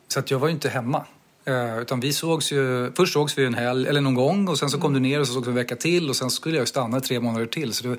[0.07, 1.05] Så att jag var ju inte hemma.
[1.45, 2.91] Eh, utan vi sågs ju...
[2.95, 4.47] Först sågs vi en helg, eller någon gång.
[4.47, 6.09] Och sen så kom du ner och så sågs vi en vecka till.
[6.09, 7.73] Och sen skulle jag ju stanna tre månader till.
[7.73, 7.97] Så det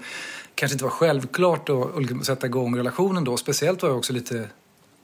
[0.54, 3.36] kanske inte var självklart att, att sätta igång relationen då.
[3.36, 4.50] Speciellt var jag också lite Jag vet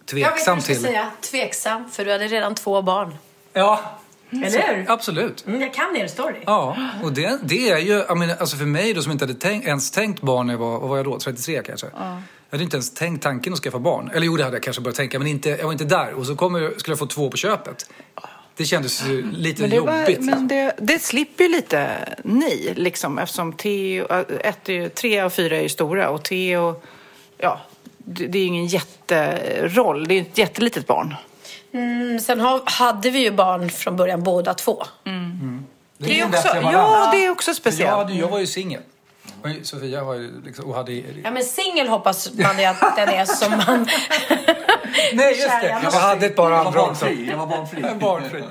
[0.07, 0.83] tveksam vad du ska till...
[0.83, 1.11] säga.
[1.21, 3.15] Tveksam, för du hade redan två barn.
[3.53, 4.00] Ja,
[4.33, 4.85] Eller hur?
[4.91, 5.47] absolut.
[5.47, 6.39] Mm, jag kan er story.
[6.47, 9.35] Ja, och det, det är ju, jag menar, alltså för mig då som inte hade
[9.41, 11.87] tänkt, ens tänkt barn när jag var, vad var jag då, 33 kanske?
[12.51, 14.11] Jag hade inte ens tänkt tanken att skaffa barn.
[14.15, 16.13] Eller jo, det hade jag kanske börjat tänka, men inte, jag var inte där.
[16.13, 17.91] Och så kommer, skulle jag få två på köpet.
[18.57, 20.21] Det kändes ju lite Men, det, var, jobbigt.
[20.21, 21.89] men det, det slipper ju lite
[22.25, 26.23] ni, liksom, eftersom Theo, äh, ett, är ju- tre och fyra är ju stora och
[26.25, 26.83] Theo,
[27.39, 27.61] ja,
[27.99, 30.09] det, det är ju ingen jätteroll.
[30.09, 31.15] Det är ju ett jättelitet barn.
[31.73, 34.85] Mm, sen har, hade vi ju barn från början båda två.
[35.99, 37.91] Det är ingen också, bättre än ja, det är också Jag, speciellt.
[37.91, 38.83] hade, jag var ju singel.
[39.63, 40.93] Sofia var ju liksom, och hade...
[40.93, 43.87] Ja, men singel hoppas man ju att den är som man...
[45.13, 45.81] Nej, just det!
[45.83, 47.05] Jag hade ett par Jag var andra också.
[47.05, 47.29] barnfri.
[47.31, 47.83] Jag var barnfri.
[48.01, 48.43] Barnfri.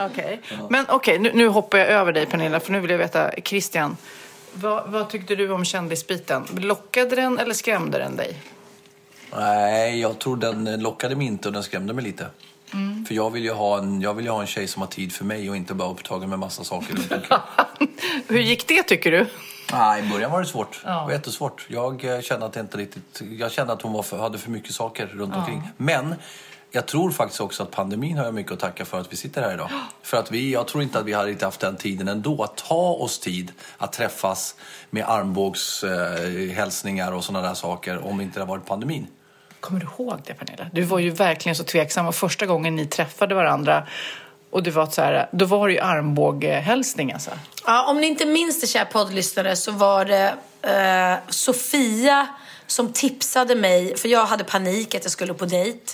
[0.00, 0.40] Okej.
[0.70, 3.96] Men okej, nu, nu hoppar jag över dig Pernilla, för nu vill jag veta, Christian,
[4.52, 6.46] vad, vad tyckte du om kändisbiten?
[6.58, 8.36] Lockade den eller skrämde den dig?
[9.36, 12.26] Nej, jag tror den lockade mig inte och den skrämde mig lite.
[13.08, 15.24] För jag vill, ju ha en, jag vill ha en tjej som har tid för
[15.24, 17.12] mig och inte bara upptagen med massa saker runt.
[18.28, 19.26] Hur gick det tycker du?
[19.72, 20.80] Nej, i början var det svårt.
[20.84, 21.66] Det var jättesvårt.
[21.68, 23.22] Jag eh, kände att det inte riktigt...
[23.38, 25.62] Jag kände att hon för, hade för mycket saker runt omkring.
[25.76, 26.14] Men
[26.70, 29.54] jag tror faktiskt också att pandemin har mycket att tacka för att vi sitter här
[29.54, 29.70] idag.
[30.02, 32.56] För att vi, jag tror inte att vi hade inte haft den tiden ändå att
[32.56, 34.56] ta oss tid att träffas
[34.90, 39.06] med armbågshälsningar eh, och sådana där saker om inte det hade varit pandemin.
[39.64, 40.66] Kommer du ihåg det Pernilla?
[40.72, 43.86] Du var ju verkligen så tveksam och första gången ni träffade varandra
[44.50, 47.30] och det var så här, då var det ju armbåghälsning alltså.
[47.66, 52.26] Ja, om ni inte minns det, kära poddlyssnare, så var det eh, Sofia
[52.66, 55.92] som tipsade mig, för jag hade panik att jag skulle på dejt.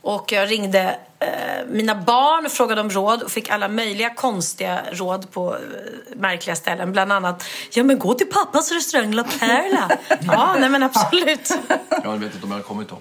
[0.00, 4.82] Och jag ringde eh, mina barn och frågade om råd och fick alla möjliga konstiga
[4.92, 5.60] råd på eh,
[6.16, 6.92] märkliga ställen.
[6.92, 9.90] Bland annat, ja men gå till pappas restaurang La Perla.
[10.20, 11.50] ja, nej men absolut.
[12.04, 12.98] Jag vet inte om jag har kommit då.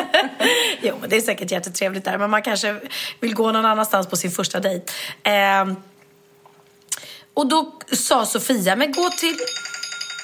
[0.80, 2.18] jo, men det är säkert jättetrevligt där.
[2.18, 2.80] Men man kanske
[3.20, 4.92] vill gå någon annanstans på sin första dejt.
[5.22, 5.64] Eh,
[7.34, 9.36] och då sa Sofia, men gå till...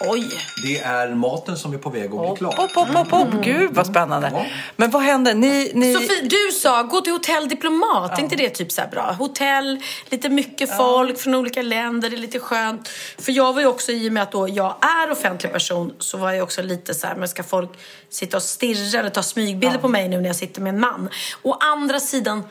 [0.00, 0.30] Oj.
[0.62, 2.52] Det är maten som är på väg att bli klar.
[2.56, 3.44] Hopp, hopp, hopp, hopp.
[3.44, 4.46] Gud vad spännande.
[4.76, 5.34] Men vad hände?
[5.34, 5.94] Ni, ni...
[5.94, 8.18] Sofie, du sa gå till hotell Diplomat.
[8.18, 9.12] Är inte det typ så här bra?
[9.18, 12.88] Hotell, lite mycket folk från olika länder, det är lite skönt.
[13.18, 16.16] För jag var ju också, i och med att då jag är offentlig person, så
[16.18, 17.70] var jag också lite så här, men ska folk
[18.10, 21.08] sitta och stirra eller ta smygbilder på mig nu när jag sitter med en man?
[21.42, 22.44] Å andra sidan,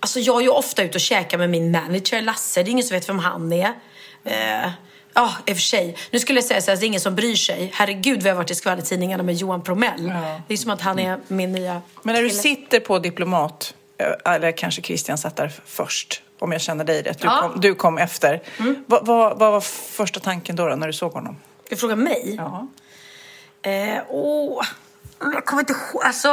[0.00, 2.84] alltså jag är ju ofta ute och käkar med min manager Lasse, det är ingen
[2.86, 3.72] som vet vem han är.
[4.24, 4.70] Eh,
[5.14, 5.96] Ja, i och för sig.
[6.10, 7.70] Nu skulle jag säga så här, det är ingen som bryr sig.
[7.74, 10.12] Herregud, vi har varit i skvallertidningarna med Johan Promell.
[10.48, 12.40] Det är som att han är min nya Men när du kille.
[12.42, 17.18] sitter på Diplomat, eh, eller kanske Christian satt där först, om jag känner dig rätt.
[17.20, 17.40] Du, Ja.
[17.52, 18.42] kom, du kom efter.
[18.86, 21.36] Vad, vad, vad var första tanken då, då när du såg honom?
[21.70, 22.34] Du fråga mig?
[22.38, 22.66] Ja.
[23.70, 24.64] Eh, åh,
[25.18, 26.02] jag kommer inte ihåg.
[26.04, 26.28] Alltså,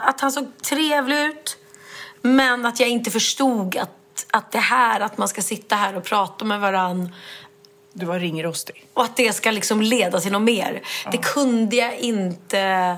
[0.00, 1.56] att han såg trevlig ut.
[2.22, 6.04] Men att jag inte förstod att, att det här, att man ska sitta här och
[6.04, 7.14] prata med varann
[7.96, 8.86] Du var ringrostig.
[8.94, 10.82] och att det ska liksom leda till något mer.
[11.12, 12.96] Det kunde jag inte...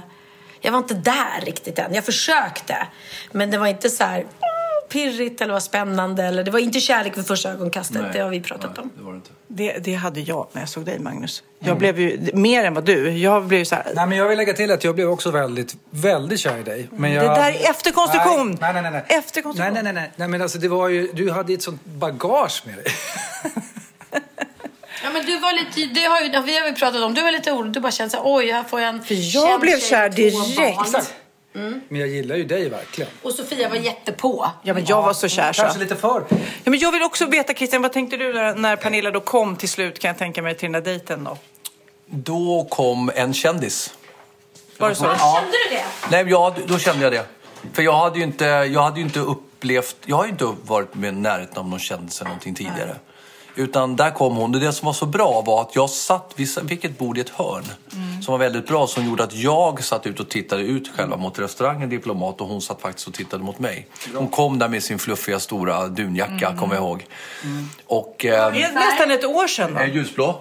[0.60, 1.94] Jag var inte där riktigt än.
[1.94, 2.86] Jag försökte.
[3.32, 6.22] Men det var inte så här "Åh, pirrigt eller var spännande.
[6.24, 8.02] Eller, det var inte kärlek vid första ögonkastet.
[8.12, 8.90] det har vi pratat om.
[8.96, 9.30] Det var det inte.
[9.48, 11.42] Det, det hade jag när jag såg dig, Magnus.
[11.58, 13.10] Jag blev ju mer än vad du.
[13.10, 13.84] Jag blev ju så här...
[13.94, 16.88] Nej, men jag vill lägga till att jag blev också väldigt, väldigt kär i dig.
[16.92, 17.24] Men jag...
[17.24, 18.58] Det där är efterkonstruktion.
[18.60, 18.90] Nej, nej, nej.
[18.92, 19.04] nej.
[19.08, 19.74] Efterkonstruktion.
[19.74, 20.12] Nej, nej, nej, nej.
[20.16, 22.84] nej men alltså, det var ju, du hade ett sånt bagage med dig.
[25.16, 27.32] Ja, men du var lite, det har ju, vi har ju pratat om, du var
[27.32, 27.72] lite orolig.
[27.72, 30.80] Du bara kände så här, oj, här får jag en För jag blev kär direkt.
[30.80, 31.14] Exakt.
[31.52, 33.10] Men jag gillar ju dig verkligen.
[33.22, 34.50] Och Sofia var jättepå.
[34.62, 35.62] Ja, men jag var så kär så.
[35.62, 36.24] Kanske lite för.
[36.64, 39.56] Ja, men jag vill också veta, Christian, vad tänkte du när, när Pernilla då kom
[39.56, 41.38] till slut, kan jag tänka mig, till den där dejten då?
[42.06, 43.94] Då kom en kändis.
[44.78, 45.04] Var det så?
[45.04, 45.84] Kände du det?
[46.10, 47.26] Nej, ja, då kände jag det.
[47.72, 50.94] För jag hade ju inte, jag hade ju inte upplevt, jag har ju inte varit
[50.94, 52.96] med i närheten av någon kändis eller någonting tidigare.
[53.56, 54.52] Utan där kom hon.
[54.52, 57.28] Det som var så bra var att jag satt, vi fick ett bord i ett
[57.30, 57.64] hörn.
[58.24, 61.38] Som var väldigt bra, som gjorde att jag satt ut och tittade ut själva mot
[61.38, 63.86] restaurangen Diplomat och hon satt faktiskt och tittade mot mig.
[64.14, 67.06] Hon kom där med sin fluffiga stora dunjacka, kommer jag ihåg.
[67.86, 68.24] Och...
[68.24, 69.80] Eh, Det är nästan ett år sedan då.
[69.80, 70.40] eh, ljusblå?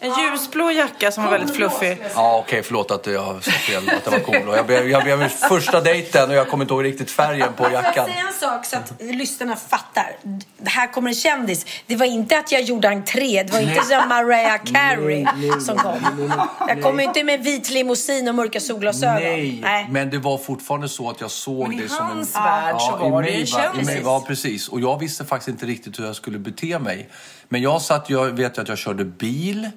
[0.00, 1.98] En ljusblå jacka som var väldigt fluffig.
[2.14, 4.48] Ja, okej, förlåt att jag sa fel, att det var cool.
[4.48, 7.64] Och Jag blev, jag blev första dejten och jag kommer inte ihåg riktigt färgen på
[7.64, 8.06] Får jag jackan.
[8.06, 10.16] säga en sak så att lyssnarna fattar?
[10.58, 11.66] Det här kommer en kändis.
[11.86, 13.42] Det var inte att jag gjorde entré.
[13.42, 15.26] Det var inte som Mariah Carey
[15.60, 16.30] som kom.
[16.68, 19.22] Jag kom inte med vit limousin och mörka solglasögon.
[19.60, 22.42] Nej, men det var fortfarande så att jag såg Men i det som hans en...
[22.42, 24.02] värld så i var det en i kändis.
[24.04, 24.68] var precis.
[24.68, 27.08] Och jag visste faktiskt inte riktigt hur jag skulle bete mig.
[27.48, 29.70] Men jag satt, jag vet att jag körde bil.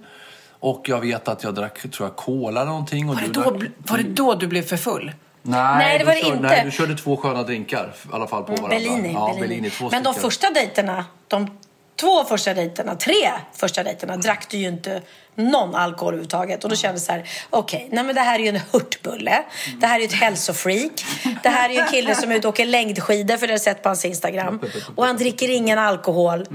[0.61, 3.09] Och jag vet att jag drack, tror jag, cola eller någonting.
[3.09, 3.69] Och Var det, då, drack...
[3.77, 5.11] var det då du blev för full?
[5.41, 6.47] Nej, Nej, det var det körde, inte.
[6.47, 8.69] Nej, du körde två sköna drinkar i alla fall på varandra.
[8.69, 9.13] Bellini.
[9.13, 9.47] Ja, Bellini.
[9.47, 11.57] Bellini två men de första dejterna, de
[11.95, 15.01] två första dejterna, tre första dejterna drack du ju inte
[15.35, 16.63] någon alkohol överhuvudtaget.
[16.63, 19.43] Och då kände jag så här, okej, nej men det här är ju en hurtbulle.
[19.81, 21.05] Det här är ju ett hälsofreak.
[21.43, 23.55] Det här är ju en kille som är ute och åker längdskidor, för det har
[23.55, 24.59] jag sett på hans Instagram.
[24.95, 26.45] Och han dricker ingen alkohol.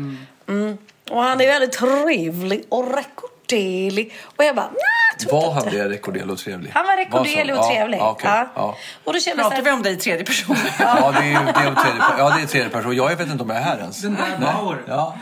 [0.48, 0.78] Mm.
[1.10, 4.14] Och han är väldigt trevlig och rekorderlig.
[4.36, 6.70] Och jag bara, nej, Var han det, rekorderlig och trevlig?
[6.74, 7.98] Han var rekorderlig och trevlig.
[7.98, 8.30] Ja, okej.
[8.30, 8.48] Ja.
[8.54, 8.76] ja.
[9.04, 10.56] Och då kände jag så Pratar vi här, om dig i tredje person?
[10.78, 12.96] Ja, det är ju det är tredje, ja, det är tredje person.
[12.96, 14.02] Jag vet inte om jag är här ens.
[14.02, 14.78] Den där Bauer.
[14.88, 15.16] Ja,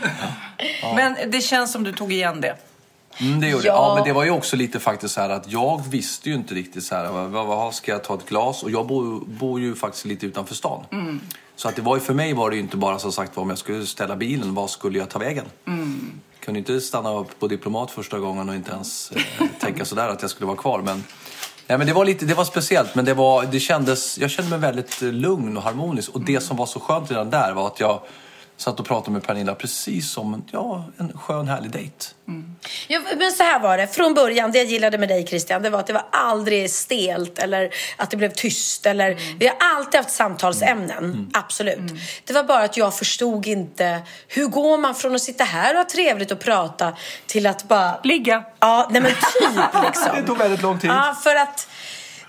[0.96, 2.56] Men det känns som du tog igen det.
[3.20, 3.74] Mm, det gjorde Ja.
[3.74, 3.88] ja.
[3.88, 6.54] ja, men det var ju också lite faktiskt så här att jag visste ju inte
[6.54, 8.62] riktigt så här, vad, vad, ska jag ta ett glas?
[8.62, 10.84] Och jag bor, bor ju faktiskt lite utanför stan.
[10.92, 11.20] Mm.
[11.56, 13.48] Så att det var ju för mig var det ju inte bara som sagt om
[13.48, 15.44] jag skulle ställa bilen, vad skulle jag ta vägen?
[15.66, 16.20] Mm.
[16.40, 19.22] Kunde inte stanna upp på Diplomat första gången och inte ens eh,
[19.60, 20.82] tänka sådär att jag skulle vara kvar.
[20.82, 21.04] Men,
[21.66, 24.50] nej, men det var lite, det var speciellt, men det var, det kändes, jag kände
[24.50, 26.08] mig väldigt eh, lugn och harmonisk.
[26.10, 26.34] Och Mm.
[26.34, 28.00] det som var så skönt redan där var att jag
[28.56, 32.06] satt och pratade med Pernilla precis som en, ja, en skön härlig dejt.
[32.88, 33.86] Ja, men så här var det.
[33.86, 37.38] Från början, det jag gillade med dig Christian, det var att det var aldrig stelt
[37.38, 38.86] eller att det blev tyst.
[38.86, 41.92] Eller, Vi har alltid haft samtalsämnen, absolut.
[42.24, 45.78] Det var bara att jag förstod inte, hur går man från att sitta här och
[45.78, 48.00] ha trevligt och prata till att bara...
[48.04, 48.44] Ligga.
[48.60, 50.16] Ja, nej men typ liksom.
[50.16, 50.90] Det tog väldigt lång tid.
[50.90, 51.68] Ja, för att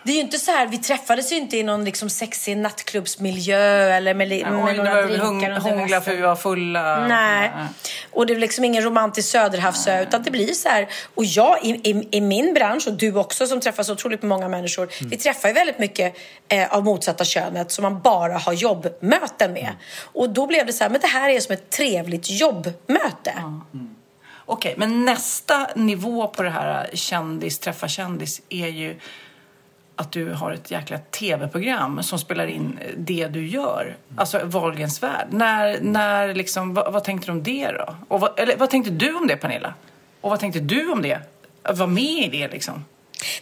[0.03, 3.95] det är ju inte så här, vi träffades ju inte i någon liksom sexig nattklubbsmiljö
[3.95, 7.07] eller med, med oj, några drinkar hung, hångla för vi var fulla.
[7.07, 7.51] Nej.
[8.11, 10.87] Och det är liksom ingen romantisk söderhavsö utan det blir så här.
[11.15, 14.47] Och jag i, i, i min bransch och du också som träffar så otroligt många
[14.47, 14.89] människor.
[15.09, 16.15] Vi träffar ju väldigt mycket
[16.47, 19.69] eh, av motsatta könet som man bara har jobbmöten med.
[20.01, 23.33] Och då blev det så här, men det här är som ett trevligt jobbmöte.
[24.45, 28.99] Okej, men nästa nivå på det här kändis träffa kändis är ju
[29.95, 33.95] att du har ett jäkla tv-program som spelar in eh, det du gör.
[34.15, 35.27] Alltså Wahlgrens värld.
[35.29, 37.95] När, när liksom, vad, vad tänkte du om det då?
[38.07, 39.73] Och vad, eller vad tänkte du om det Pernilla?
[40.21, 41.19] Och vad tänkte du om det?
[41.63, 42.85] Att vara med i det liksom?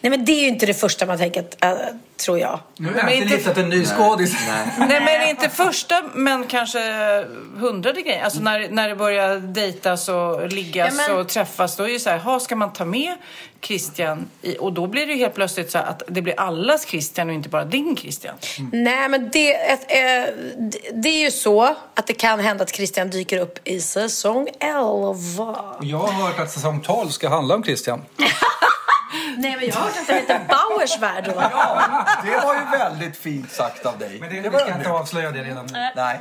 [0.02, 1.72] Nej men det är ju inte det första man tänker, äh,
[2.26, 2.60] tror jag.
[2.78, 4.36] Nu har inte- listat en ny skådis.
[4.78, 6.80] Nej men inte första men kanske
[7.58, 8.24] hundrade grejer.
[8.24, 12.00] Alltså när, när det börjar dejtas och liggas Ja, men- och träffas då är det
[12.00, 13.16] så här, ha, ska man ta med
[13.62, 16.86] Christian i, och då blir det ju helt plötsligt så här att det blir allas
[16.86, 18.36] Christian och inte bara din Christian.
[18.72, 21.64] Nej, men det, ett, det, det är ju så
[21.96, 25.76] att det kan hända att Christian dyker upp i säsong 11.
[25.82, 28.02] Jag har hört att säsong 12 ska handla om Christian.
[29.38, 31.32] Nej, men jag har hört att den heter Bauers värld då.
[32.24, 34.18] Det var ju väldigt fint sagt av dig.
[34.20, 35.90] Men det, vi ska inte avslöja det redan nu.
[35.96, 36.20] Nej.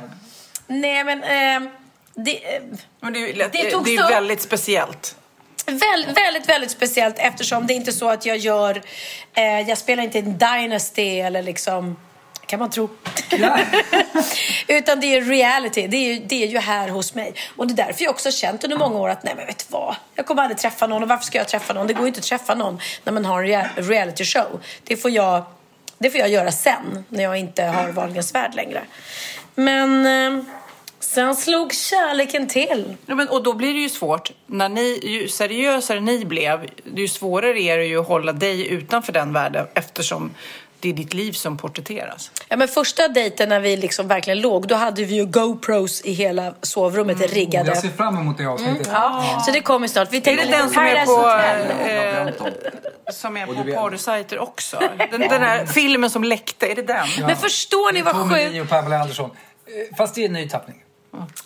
[0.67, 1.71] Nej, men eh,
[2.15, 2.61] det, eh,
[2.99, 5.15] Men det är ju lätt- Det det togs är väldigt speciellt.
[5.65, 8.81] Väl, väldigt, väldigt speciellt eftersom det är inte så att jag gör...
[9.33, 11.97] Eh, jag spelar inte en Dynasty eller liksom...
[12.51, 12.89] Kan man tro.
[14.67, 15.87] Utan det är reality.
[15.87, 17.33] Det är, ju, det är ju här hos mig.
[17.55, 19.57] Och det är därför jag också har känt under många år att nej men vet
[19.57, 19.95] du vad?
[20.15, 21.87] Jag kommer aldrig träffa någon och varför ska jag träffa någon?
[21.87, 24.61] Det går ju inte att träffa någon när man har en rea- reality show.
[24.83, 25.43] Det får jag,
[25.97, 28.81] det får jag göra sen när jag inte har Wahlgrens värld längre.
[29.55, 30.43] Men eh,
[30.99, 32.95] sen slog kärleken till.
[33.05, 34.31] Ja, men, och då blir det ju svårt.
[34.45, 39.13] När ni, ju seriösare ni blev, ju svårare är det ju att hålla dig utanför
[39.13, 40.31] den världen eftersom
[40.81, 42.31] det är ditt liv som porträtteras.
[42.49, 46.13] Ja, men första dejten när vi liksom verkligen låg, då hade vi ju GoPros i
[46.13, 47.69] hela sovrummet riggade.
[47.69, 48.89] Jag ser fram emot det avsnittet.
[48.91, 50.07] Ja, så det kommer snart.
[50.11, 52.27] Vi Är det den som är Paradise på, Hotel.
[53.07, 54.79] eh, som är på porrsajter också?
[55.11, 57.07] Den, den här filmen som läckte, är det den?
[57.21, 58.61] Men förstår ni vad Tommy sjukt?
[58.61, 59.29] Och Pamela Andersson.
[59.89, 60.77] Eh, Fast det är en ny tappning.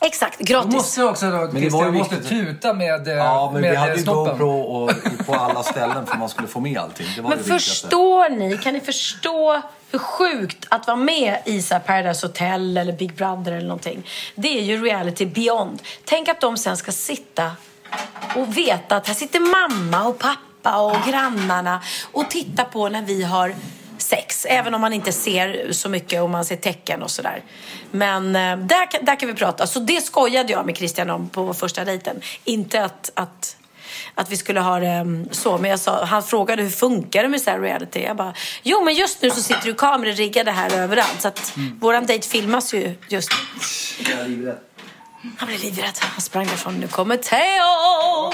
[0.01, 0.73] Exakt, Då gratis.
[0.73, 2.30] måste också då, det var ju Christian måste viktigt.
[2.45, 4.32] tuta med, eh, Ja, men med vi hade ju snoppen.
[4.34, 4.91] GoPro och,
[5.25, 7.08] på alla ställen för man skulle få med allting.
[7.15, 11.62] Det var Men det förstår ni, kan ni förstå hur sjukt att vara med i
[11.62, 14.08] så Paradise Hotel eller Big Brother eller någonting?
[14.36, 15.82] Det är ju reality beyond.
[16.06, 17.51] Tänk att de sen ska sitta
[18.36, 23.23] och veta att här sitter mamma och pappa och grannarna och titta på när vi
[23.23, 23.56] har
[23.97, 24.45] sex.
[24.49, 27.43] Även om man inte ser så mycket och man ser tecken och sådär.
[27.91, 29.67] Men eh, där, där kan vi prata.
[29.67, 32.21] Så det skojade jag med Christian om på första dejten.
[32.43, 33.55] Inte att, att
[34.15, 35.58] att vi skulle ha det mm, så.
[35.58, 37.99] Men jag sa, han frågade hur funkar det med så här reality?
[37.99, 41.21] Jag bara, jo men just nu så sitter ju kameror riggade här överallt.
[41.21, 44.55] Så att våran dejt filmas ju just nu.
[45.38, 45.97] Han blev livrädd.
[45.99, 46.79] Han sprang därifrån.
[46.79, 48.34] Nu kommer Theo!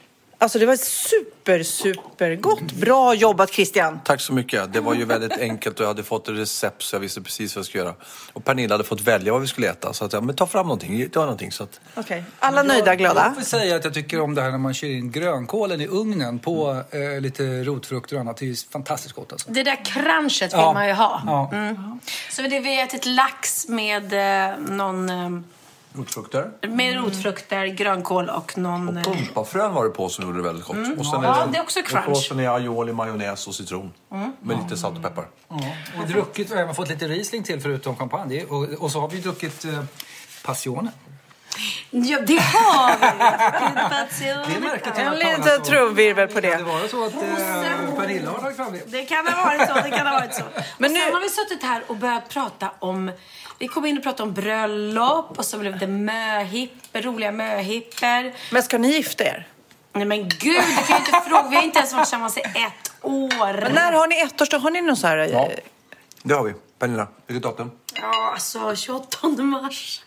[0.41, 2.71] Alltså det var super, super gott.
[2.71, 3.99] Bra jobbat Christian!
[4.05, 4.73] Tack så mycket.
[4.73, 7.55] Det var ju väldigt enkelt och jag hade fått ett recept så jag visste precis
[7.55, 7.95] vad jag skulle göra.
[8.33, 9.93] Och Pernilla hade fått välja vad vi skulle äta.
[9.93, 11.51] Så att, ja, men ta fram någonting, gör någonting.
[11.51, 11.79] Så att...
[11.95, 12.23] Okay.
[12.39, 13.23] alla nöjda, glada?
[13.25, 15.87] Jag får säga att jag tycker om det här när man kör in grönkålen i
[15.87, 18.37] ugnen på eh, lite rotfrukter och annat.
[18.37, 19.51] Det är ju fantastiskt gott alltså.
[19.51, 20.73] Det där crunchet vill ja.
[20.73, 21.21] man ju ha.
[21.25, 21.49] Ja.
[21.53, 21.99] Mm.
[22.29, 25.09] Så det vi ätit lax med eh, någon...
[25.09, 25.29] Eh,
[25.93, 26.51] Rotfrukter.
[26.67, 28.97] Med rotfrukter, grönkål och någon...
[28.97, 30.75] Och pumpafrön var det på som gjorde det väldigt gott.
[30.75, 30.99] Mm.
[30.99, 32.07] Och sen ja, är det, det är också crunch.
[32.07, 33.91] Och sen är aioli, majonnäs och citron.
[34.11, 34.33] Mm.
[34.41, 35.27] Med lite salt och peppar.
[35.49, 35.63] Mm.
[36.01, 38.43] Och druckit, och även fått lite Riesling till förutom champagne.
[38.43, 39.83] Och, och så har vi druckit eh,
[40.43, 40.91] Passione.
[41.89, 43.07] Ja, det har vi!
[44.95, 46.57] det en liten trumvirvel på det.
[46.57, 48.91] Det var så att eh, Pernilla har tagit fram det.
[48.91, 49.73] Det kan ha varit så.
[49.73, 50.43] Det kan ha varit så.
[50.77, 51.13] Men och sen nu...
[51.13, 53.11] har vi suttit här och börjat prata om
[53.61, 58.33] vi kom in och pratade om bröllop och så blev det möhipper, roliga möhipper.
[58.51, 59.47] Men ska ni gifta er?
[59.93, 61.47] Nej men gud, du kan ju inte fråga.
[61.49, 63.61] Vi har inte ens varit tillsammans i ett år.
[63.61, 64.57] Men när har ni ettårsdag?
[64.57, 65.17] Har ni någon så här...
[65.17, 65.49] Ja,
[66.23, 66.53] det har vi.
[66.79, 67.71] Pernilla, vilket datum?
[67.93, 70.01] Ja, alltså 28 mars.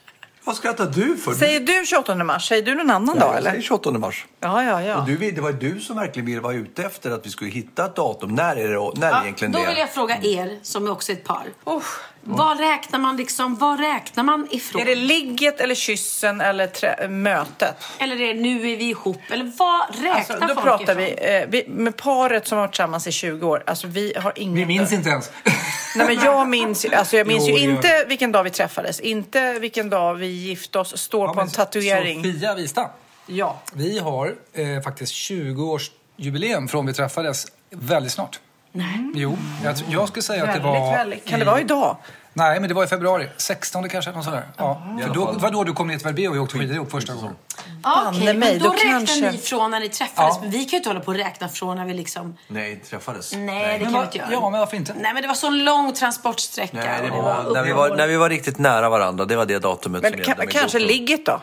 [0.45, 1.35] Vad skrattar du för?
[1.35, 2.49] Säger du 28 mars?
[2.49, 3.37] Säger du någon annan ja, dag?
[3.37, 3.47] Eller?
[3.47, 4.27] Jag säger 28 mars.
[4.41, 5.01] Ja, ja, ja.
[5.01, 7.85] Och du, det var du som verkligen ville vara ute efter att vi skulle hitta
[7.85, 8.35] ett datum.
[8.35, 9.65] När är det när ja, egentligen då det?
[9.65, 11.47] Då vill jag fråga er, som är också ett par.
[11.65, 11.83] Oh.
[12.27, 14.83] Vad räknar man liksom, vad räknar man ifrån?
[14.83, 17.77] Är det ligget eller kyssen eller trä, mötet?
[17.99, 19.21] Eller är det nu är vi ihop?
[19.31, 21.17] Eller vad räknar alltså, då folk pratar ifrån?
[21.21, 23.63] Vi, eh, vi, med paret som har varit tillsammans i 20 år.
[23.67, 24.55] Alltså vi har ingen...
[24.55, 25.31] Vi minns inte ens.
[25.97, 29.01] Nej men jag minns, alltså jag minns jo, ju inte vilken dag vi träffades.
[29.01, 30.97] Inte vilken dag vi gifte oss.
[30.97, 32.25] Står ja, på en tatuering.
[32.25, 32.89] Sofia Wistam.
[33.27, 33.61] Ja.
[33.73, 38.41] Vi har eh, faktiskt 20 års jubileum från vi träffades väldigt snart.
[38.77, 39.13] Nej.
[39.15, 40.93] Jo, jag, jag skulle säga att det var...
[40.93, 41.25] Väldigt.
[41.29, 41.97] Kan det vara idag?
[42.33, 43.29] Nej, men det var i februari.
[43.37, 44.43] 16 kanske, något sådär.
[44.57, 44.83] Ja.
[45.03, 47.15] För då, var då du kom ner till Verbier och vi åkte skidor ihop första
[47.15, 47.35] gången.
[47.83, 50.35] Okej, mig, men då, då räknar kanske- ni från när ni träffades.
[50.37, 50.41] Ja.
[50.43, 52.37] Men vi kan ju inte hålla på och räkna från när vi liksom...
[52.49, 53.33] Nej, träffades.
[53.33, 54.29] Nej, det Men kan vi va- inte göra.
[54.33, 54.95] Ja, men varför inte?
[55.01, 56.77] Nej, men det var så lång transportsträcka.
[56.77, 59.59] Nej, det var, när, vi var, när vi var riktigt nära varandra, det var det
[59.59, 60.37] datumet Men som gällde.
[60.37, 61.41] med kanske ligget då?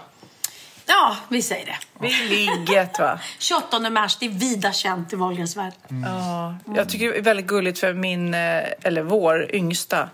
[0.92, 1.78] Ja, vi säger det.
[2.00, 3.20] Vid ligget va?
[3.40, 5.74] 28 mars, det är vida känt i Wahlgrens värld.
[6.06, 10.10] Ja, jag tycker det är väldigt gulligt för min, eh, eller vår yngsta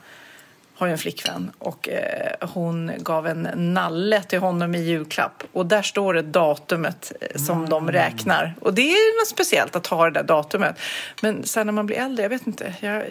[0.75, 5.65] har ju en flickvän och eh, hon gav en nalle till honom i julklapp och
[5.65, 10.05] där står det datumet eh, som de räknar och det är något speciellt att ha
[10.05, 10.80] det där datumet.
[11.21, 12.73] Men sen när man blir äldre, jag vet inte.
[12.80, 13.05] Jag,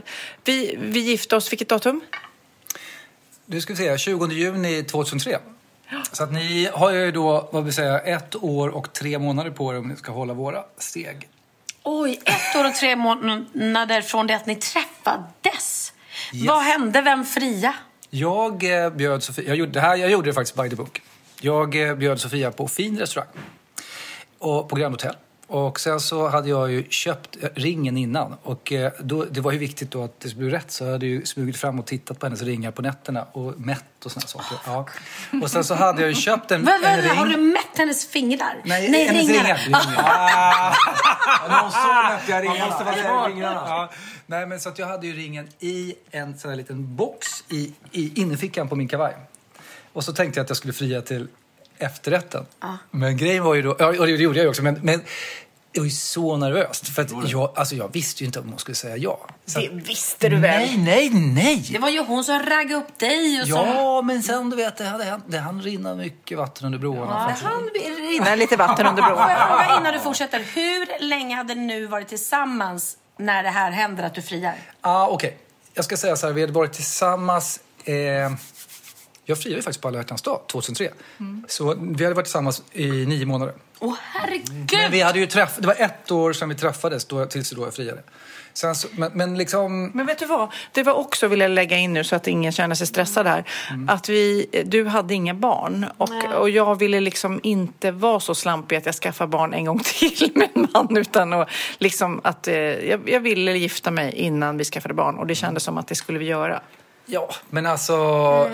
[0.45, 2.01] vi, vi gifte oss, vilket datum?
[3.47, 5.39] Du ska vi säga 20 juni 2003.
[6.13, 9.73] Så att ni har ju då, vad vill säga, ett år och tre månader på
[9.73, 11.29] er om ni ska hålla våra steg.
[11.83, 15.93] Oj, ett år och tre månader från det att ni träffades.
[16.47, 17.01] Vad hände?
[17.01, 17.75] Vem fria?
[18.11, 21.03] Jag eh, bjöd Sofia, jag gjorde, det här, jag gjorde det faktiskt by the book.
[21.41, 23.29] Jag eh, bjöd Sofia på fin restaurang
[24.39, 25.15] och på Grand Hotel.
[25.49, 29.53] Och sen så hade jag ju köpt eh, ringen innan och eh, då, det var
[29.53, 31.87] ju viktigt då att det skulle bli rätt så jag hade ju smugit fram och
[31.87, 34.59] tittat på hennes ringar på nätterna och mätt och såna saker.
[34.67, 34.87] Ja.
[35.43, 37.11] Och sen så hade jag ju köpt en, vad, en ring.
[37.11, 38.63] har du mätt hennes fingrar?
[38.65, 39.55] Nej, hennes ringarna.
[39.55, 39.81] ringar.
[41.49, 41.63] Ah.
[41.63, 42.67] Någon sa mätte jag ringarna.
[42.67, 43.29] måste vara smart.
[43.31, 43.63] ringarna.
[43.67, 43.91] Ja.
[44.27, 47.73] Nej, men så att jag hade ju ringen i en sån här liten box i,
[47.93, 49.17] i innerfickan på min kavaj.
[49.93, 51.29] Och så tänkte jag att jag skulle fria till
[51.79, 52.47] efterrätten.
[52.91, 55.03] Men grejen var ju då, ja och det gjorde jag ju också, men, men
[55.73, 56.89] jag var ju så nervöst.
[56.89, 59.27] För att jag, alltså jag visste ju inte om hon skulle säga ja.
[59.47, 60.61] Så Det att- visste du väl?
[60.61, 61.69] Nej, nej, nej!
[61.73, 63.49] Det var ju hon som raggade upp dig och.
[63.49, 67.27] Ja, men sen du vet, det hade hänt, det hann rinna mycket vatten under broarna.
[67.27, 67.71] Det hann
[68.11, 70.39] rinna lite vatten under Får jag fråga innan du fortsätter.
[70.55, 74.55] Hur länge hade ni nu varit tillsammans när det här händer att du friar?
[74.81, 75.37] Ah, Okej,
[75.75, 77.61] jag ska säga så här, vi hade varit tillsammans...
[77.85, 77.93] Eh,
[79.29, 80.89] jag friade faktiskt på alla hjärtans dag 2003.
[81.49, 83.55] Så vi hade varit tillsammans i nio månader.
[83.79, 84.69] Åh herregud!
[84.73, 87.65] Men vi hade ju träff, det var ett år sedan vi träffades då, tills då
[87.65, 88.03] jag friade.
[88.53, 89.91] Sen så, men, men liksom...
[89.95, 90.49] Men vet du vad?
[90.73, 93.45] Det var också, vill jag lägga in nu så att ingen känner sig stressad här,
[93.89, 96.11] att vi, du hade inga barn och,
[96.41, 100.33] och jag ville liksom inte vara så slampig att jag skaffar barn en gång till
[100.35, 101.49] med en man utan att,
[101.79, 105.63] liksom att eh, jag, jag ville gifta mig innan vi skaffade barn och det kändes
[105.63, 106.61] som att det skulle vi göra.
[107.07, 107.95] Ja, men alltså...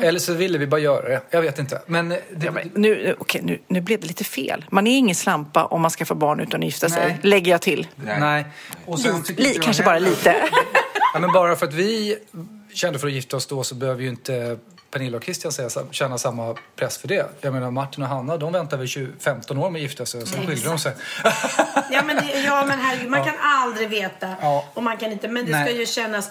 [0.01, 1.21] Eller så ville vi bara göra det.
[1.31, 1.83] Jag vet inte.
[1.87, 2.09] Men...
[2.09, 4.65] Det, Ja, men nu, okej, nu, nu blev det lite fel.
[4.71, 7.19] Man är ingen slampa om man skaffar barn utan att gifta sig, Nej.
[7.23, 7.87] lägger jag till.
[7.97, 8.45] nej.
[8.87, 10.37] Och sen Li, li, kanske bara lite.
[11.15, 12.19] Ja, men bara för att vi
[12.75, 14.59] kände för att gifta oss då så behöver ju inte
[14.91, 17.27] Pernilla och Christian säga, känna samma press för det.
[17.41, 20.23] Jag menar Martin och Hanna, de väntar väl 20, 15 år med att gifta sig
[20.23, 20.93] och sen skiljer de sig.
[21.91, 24.29] Ja men, det, ja, men herregud, man kan aldrig veta.
[24.41, 24.65] Ja.
[24.75, 25.67] Och man kan inte, men det Nej.
[25.69, 26.31] ska ju kännas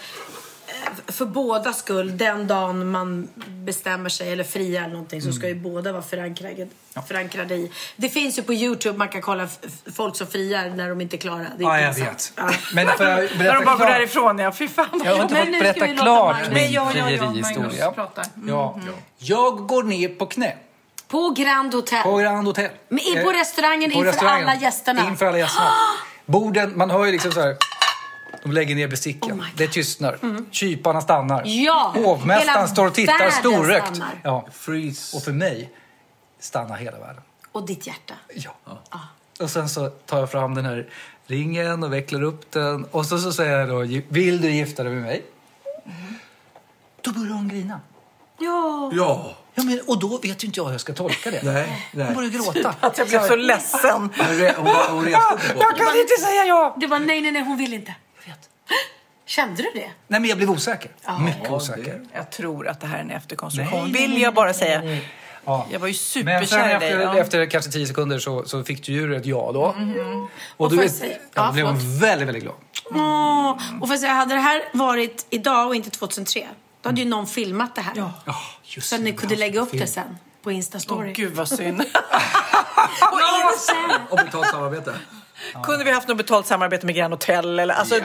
[1.08, 5.56] för båda skull, den dagen man bestämmer sig eller friar eller någonting så ska ju
[5.56, 6.68] båda vara förankrade,
[7.08, 7.72] förankrade i.
[7.96, 9.48] Det finns ju på Youtube, man kan kolla
[9.96, 11.46] folk som friar när de inte är klara.
[11.58, 12.34] Det är Ja, jag vet.
[12.36, 12.50] Ja.
[12.74, 14.52] Men får jag När de bara går därifrån, ja.
[14.52, 15.02] Fy fan.
[15.06, 17.94] Jag har inte Men fått berätta klart min ja, ja, ja, frierihistoria.
[18.36, 18.50] Mm.
[18.50, 18.80] Ja.
[19.18, 20.56] Jag går ner på knä
[21.08, 22.04] På Grand Hotel.
[22.04, 22.70] på Grand Hotel.
[22.90, 24.50] Men på Eh, restaurangen på inför restaurangen.
[24.50, 25.08] alla gästerna?
[25.10, 25.72] Inför alla gästerna.
[26.26, 27.56] Borden, man hör ju liksom så här.
[28.44, 29.32] De lägger ner besticken.
[29.32, 29.34] Oh.
[29.34, 29.46] Mm.
[29.56, 30.18] det tystnar.
[30.52, 31.44] Kyparna stannar.
[31.46, 34.02] Ja, Hovmästaren hela står och tittar storrökt.
[34.24, 34.46] Ja.
[34.52, 35.18] Freeze.
[35.18, 35.70] Och för mig
[36.40, 37.22] stannar hela världen.
[37.52, 38.14] Och ditt hjärta.
[38.34, 38.56] Ja.
[39.40, 40.90] Och sen så tar jag fram den här
[41.28, 42.86] ringen och vecklar upp den.
[42.86, 45.24] Och så, så säger jag då, vill du gifta dig med mig?
[47.02, 47.80] Då börjar hon grina.
[48.38, 48.92] Ja.
[48.94, 49.36] Ja.
[49.54, 51.42] Ja, men, och då vet ju inte jag hur jag ska tolka det.
[51.44, 52.06] Nej, nej.
[52.06, 52.76] Hon börjar gråta.
[52.88, 53.92] Att jag blev så ledsen.
[53.92, 54.10] Hon,
[54.58, 55.12] hon, hon
[55.60, 56.76] Jag kan inte säga ja.
[56.80, 57.96] Det var nej, nej, nej, hon vill inte.
[59.32, 59.92] Kände du det?
[60.08, 60.92] Nej, men jag blev osäker.
[61.26, 62.02] Mycket osäker.
[62.14, 63.92] Jag tror att det här är en efterkonstruktion.
[63.92, 64.82] Vill jag bara säga.
[65.46, 65.68] Ja.
[65.72, 67.06] Jag var ju Men superkär sen i efter, dig.
[67.06, 67.18] ja.
[67.18, 69.62] Efter kanske tio sekunder så, så fick du ju ett ja då.
[69.62, 69.76] Och,
[70.66, 72.56] Och får jag vet- säga- ja, ja, då blev hon väldigt, väldigt glad.
[72.94, 76.48] Åh, och för att säga, hade det här varit idag och inte 2003,
[76.82, 77.94] då hade ju någon filmat det här.
[77.96, 78.12] Ja.
[78.26, 79.18] Ja, just Så att ni det.
[79.18, 79.82] kunde lägga upp Film.
[79.82, 81.08] det sen på Insta-story.
[81.08, 81.82] Åh, gud vad synd.
[83.12, 83.20] och
[83.54, 83.74] Insta.
[84.10, 84.94] Och betalt samarbete.
[85.64, 87.96] Kunde vi haft något betalt samarbete med Grand Hotel eller alltså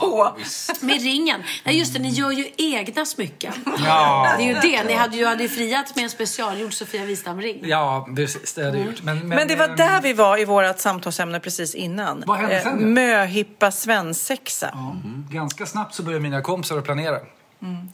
[0.00, 0.36] så.
[0.80, 1.42] Med ringen.
[1.64, 3.52] Nej just det, ni gör ju egna smycken.
[3.84, 4.34] Ja.
[4.38, 4.84] Det är ju det.
[4.84, 7.60] Ni hade ju, hade ju friat med en specialgjord Sofia Wistam-ring.
[7.62, 8.54] Ja, precis.
[8.54, 9.02] Det hade gjort.
[9.02, 12.24] Men, men, Men det var ehm, där vi var i vårt samtalsämne precis innan.
[12.26, 12.94] Vad hände Eh, sen?
[12.94, 14.70] Möhippa svensexa.
[14.72, 14.96] Ja,
[15.30, 17.16] ganska snabbt så började mina kompisar att planera.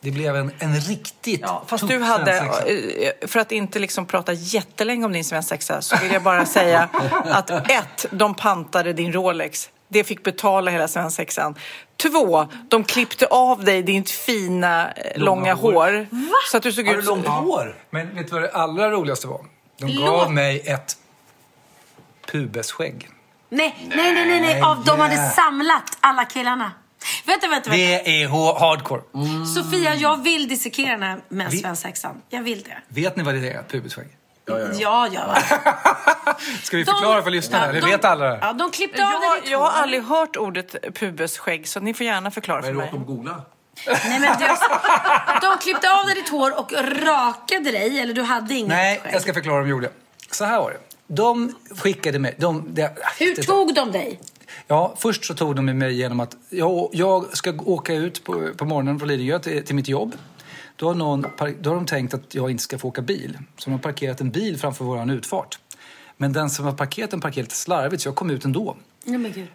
[0.00, 2.68] Det blev en, en riktigt Ja, fast du hade, svensexa.
[2.68, 6.88] eh, för att inte liksom prata jättelänge om din svensexa så vill jag bara säga
[7.24, 9.70] att ett, de pantade din Rolex.
[9.88, 11.54] Det fick betala hela svensexan.
[11.96, 15.72] Två, de klippte av dig ditt fina eh, långa, hår.
[15.72, 16.06] hår.
[16.50, 17.22] Så att du såg Har du ut som...
[17.22, 17.76] långt hår?
[17.90, 19.40] Men vet du vad det allra roligaste var?
[19.78, 20.96] De gav mig ett
[22.32, 23.08] pubesskägg.
[23.48, 24.62] Nej, nej, nej, nej, nej.
[24.62, 26.72] Av, de hade samlat alla killarna.
[27.26, 27.70] Vänta, vänta, vänta.
[27.70, 28.28] Det är
[28.58, 29.02] hardcore.
[29.54, 30.96] Sofia, jag vill dissekera
[31.28, 32.22] den här svensexan.
[32.28, 32.76] Jag vill det.
[32.88, 34.06] Vet ni vad det är, pubesskägg?
[34.78, 35.34] Ja, ja.
[36.62, 37.64] Ska vi förklara för lyssnarna?
[37.64, 38.38] Ja, Eller de- vet alla det?
[38.42, 42.06] Ja, de klippte av dig Jag, jag har aldrig hört ordet pubesskägg så ni får
[42.06, 42.90] gärna förklara för mig.
[43.06, 43.42] googla?
[43.86, 44.46] Nej, men du,
[45.48, 46.72] de klippte av dig ditt hår och
[47.06, 49.14] rakade dig, eller du hade inget Nej, skägg.
[49.14, 49.90] jag ska förklara vad de gjorde.
[50.30, 50.78] Så här var det.
[51.06, 52.34] De skickade mig...
[52.38, 54.20] De, det, Hur det- tog de dig?
[54.70, 58.64] Ja, först så tog de mig genom att jag, jag ska åka ut på, på
[58.64, 60.14] morgonen från Lidingö till, till mitt jobb.
[60.76, 61.26] Då har, någon,
[61.60, 63.38] då har de tänkt att jag inte ska få åka bil.
[63.56, 65.58] Så de har parkerat en bil framför vår utfart.
[66.16, 68.76] Men den som har parkerat den parkerade lite slarvigt så jag kom ut ändå.
[69.04, 69.48] Nej men gud.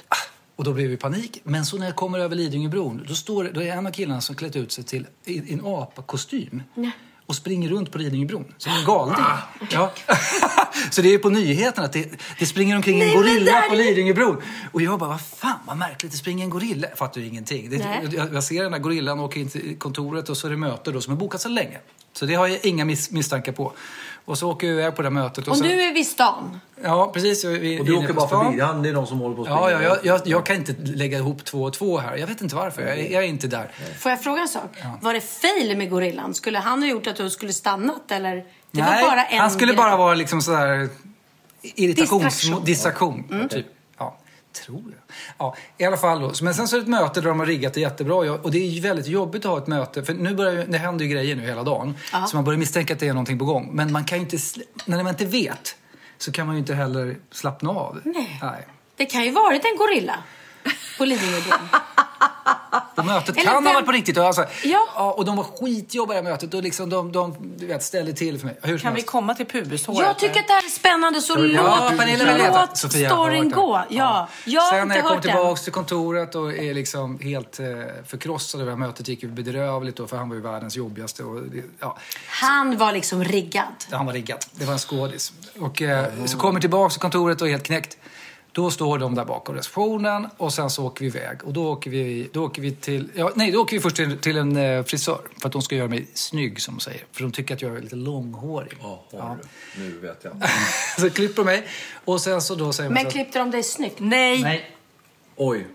[0.55, 1.41] Och då blev det panik.
[1.43, 4.35] Men så när jag kommer över Lidingöbron, då, står, då är en av killarna som
[4.35, 6.63] klätt ut sig till i, i en apakostym.
[7.33, 9.15] Och springer runt på Lidingöbron som en galning.
[9.71, 9.91] Ja.
[10.91, 12.09] så det är på nyheterna att det,
[12.39, 14.41] det springer omkring Nej, en gorilla där- på Lidingöbron.
[14.71, 16.87] Och jag bara, vad fan vad märkligt, det springer en gorilla.
[16.89, 17.69] Jag fattar ju ingenting.
[17.69, 17.75] Det,
[18.11, 20.91] jag, jag ser den där gorillan åka in till kontoret och så är det möte
[20.91, 21.77] då som är bokat så länge.
[22.13, 23.73] Så det har jag inga miss, misstankar på.
[24.25, 25.47] Och så åker jag iväg på det här mötet.
[25.47, 26.59] Och Och så, du är vid stan.
[26.83, 27.43] Ja, precis.
[27.43, 28.45] Är Och du åker bara stan.
[28.45, 28.59] förbi.
[28.61, 30.75] Han, det är någon som håller på att Ja, ja jag, jag, jag kan inte
[30.85, 32.17] lägga ihop två och två här.
[32.17, 32.81] Jag vet inte varför.
[32.81, 33.71] Jag, är- jag är inte där.
[33.99, 34.77] Får jag fråga en sak?
[35.01, 36.33] Var det fail med gorillan?
[36.33, 38.35] Skulle han ha gjort att du skulle stannat eller?
[38.35, 38.43] Det
[38.81, 39.77] Nej, var bara en han skulle grej.
[39.77, 40.89] bara vara liksom sådär
[41.61, 42.23] irritations...
[42.23, 42.65] Distraktion.
[42.65, 43.23] Distraktion.
[43.31, 43.49] Mm.
[43.49, 43.65] Typ.
[44.53, 45.15] Tror jag.
[45.37, 46.31] Ja, I alla fall då.
[46.41, 48.15] Men sen så är det ett möte där de har riggat det jättebra.
[48.15, 50.03] Och det är ju väldigt jobbigt att ha ett möte.
[50.03, 51.97] För nu börjar det händer ju grejer nu hela dagen.
[52.11, 52.25] Ja.
[52.25, 53.69] Så man börjar misstänka att det är någonting på gång.
[53.73, 54.37] Men man kan ju inte...
[54.85, 55.75] När man inte vet
[56.17, 58.01] så kan man ju inte heller slappna av.
[58.03, 58.39] Nej.
[58.41, 58.67] Nej.
[58.95, 60.23] Det kan ju varit en gorilla
[60.97, 61.59] på Lidingöbron.
[62.95, 64.17] Och mötet Eller kan vem- ha varit på riktigt.
[64.17, 65.13] Och, alltså, Ja.
[65.17, 66.53] och de var skitjobbiga i mötet.
[66.53, 68.57] Och liksom de, de du vet, ställde till för mig.
[68.61, 69.99] Hur Kan vi komma till pubeshåret?
[70.07, 71.91] Jag tycker att det här är spännande så låt, Ja,
[72.71, 73.83] låt storyn gå.
[73.89, 74.27] Ja.
[74.45, 77.65] Jag har Sen när jag kom tillbaka till kontoret och är liksom helt eh,
[78.07, 81.23] förkrossad över mötet gick ju bedrövligt då, för han var ju världens jobbigaste.
[81.23, 81.39] Och,
[81.79, 81.97] ja,
[82.27, 83.63] Han var liksom riggad.
[83.91, 84.45] han var riggad.
[84.51, 85.31] Det var en skådis.
[85.59, 87.97] Och eh, så kommer tillbaka till kontoret och är helt knäckt.
[88.55, 91.43] Då står de där bakom receptionen och sen så åker vi iväg.
[91.43, 93.09] Och då åker vi, då åker vi till...
[93.15, 95.19] Ja, nej, då åker vi först till, till en eh, frisör.
[95.41, 97.03] För att de ska göra mig snygg, som de säger.
[97.11, 98.77] För de tycker att jag är lite långhårig.
[99.11, 99.37] Jaha,
[99.75, 99.81] du.
[99.83, 100.33] Nu vet jag.
[100.99, 101.67] så klipper de mig.
[102.05, 103.95] Och sen så då säger man Men så att- klippte de dig snyggt?
[103.99, 104.71] Nej, Nej.
[105.35, 105.67] Oj.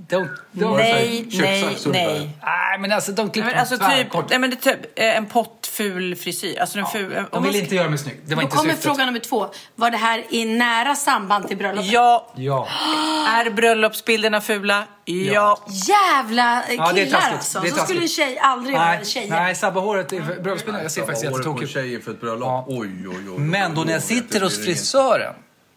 [0.00, 2.30] De, de, nej, nej, nej.
[2.44, 5.16] Nej, men alltså de Nej, klippte men alltså typ, nej, men det är typ eh,
[5.16, 6.58] en pottful frisyr.
[6.60, 8.20] Alltså en ful, De vill inte göra mig snygg.
[8.24, 8.84] Det var Då inte kommer syftet.
[8.84, 9.46] fråga nummer två.
[9.74, 11.90] Var det här i nära samband till bröllopet?
[11.92, 12.32] Ja.
[12.36, 12.68] Ja.
[13.28, 14.84] Är bröllopsbilderna fula?
[15.04, 15.58] Ja.
[15.68, 17.34] Jävla Ja, det är killar taskigt.
[17.36, 17.60] alltså.
[17.60, 19.30] Det är Så skulle en tjej aldrig Nej, vara tjejer.
[19.30, 20.82] nej, sabba håret i bröllopsbilden.
[20.82, 21.70] Jag ser faktiskt jättetokig ut.
[21.70, 22.40] tjejer för ett bröllop.
[22.48, 22.64] Ja.
[22.68, 23.38] Oj, oj, oj.
[23.38, 25.34] Men då när jag sitter hos frisören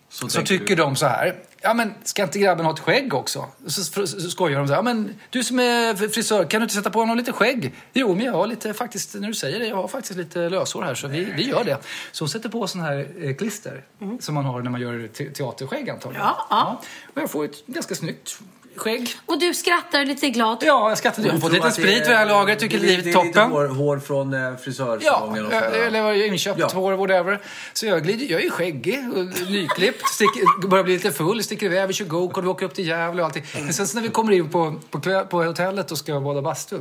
[0.09, 1.35] så, tänker tycker du- de så här.
[1.63, 3.45] Ja, men ska inte grabben ha ett skägg också?
[3.67, 4.79] Så, så, så skojar de så här.
[4.79, 7.73] Ja, men du som är frisör, kan du inte sätta på honom lite skägg?
[7.93, 10.81] Jo, men jag har lite faktiskt, när du säger det, jag har faktiskt lite löshår
[10.83, 11.77] här så vi, vi gör det.
[12.11, 13.83] Så hon sätter på sån här eh, klister
[14.19, 16.25] som man har när man gör te teaterskägg antagligen.
[16.25, 16.81] Ja, ja.
[17.13, 18.39] Och jag får ett ganska snyggt
[18.75, 19.09] skägg.
[19.25, 20.57] Och du skrattar lite glad.
[20.61, 21.27] Ja, jag skattade.
[21.27, 23.23] Jag har fått lite sprit vid det här laget, tycker det, livet är Det är
[23.25, 23.51] lite toppen.
[23.51, 25.79] hår, hår från eh, frisörsalongen och Ja, sådär.
[25.87, 26.69] eller var inköpt Ja.
[26.73, 27.41] hår, whatever.
[27.73, 31.87] Så jag, glider, jag är skäggig och nyklippt, sticker, börjar bli lite full, sticker iväg,
[31.87, 33.43] vi kör go-kart, vi åker upp till Gävle och allting.
[33.55, 36.79] Men sen så när vi kommer in på, på, på hotellet och ska bada bastu,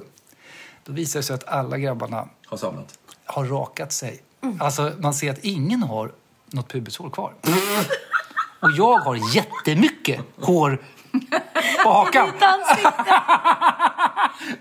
[0.85, 2.99] då visar det sig att alla grabbarna Har samlat.
[3.25, 4.23] har rakat sig.
[4.61, 6.13] Alltså, man ser att ingen har
[6.51, 7.33] något pubeshår kvar.
[8.63, 10.79] Och jag har jättemycket hår
[11.85, 12.29] på hakan.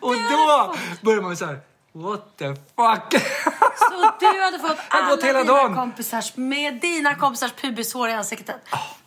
[0.01, 1.59] Och då börjar man så här,
[1.93, 3.22] what the fuck?
[3.78, 5.76] Så du hade fått alla hela dina dagen.
[5.76, 8.55] kompisars, med dina kompisars pubishår i ansiktet.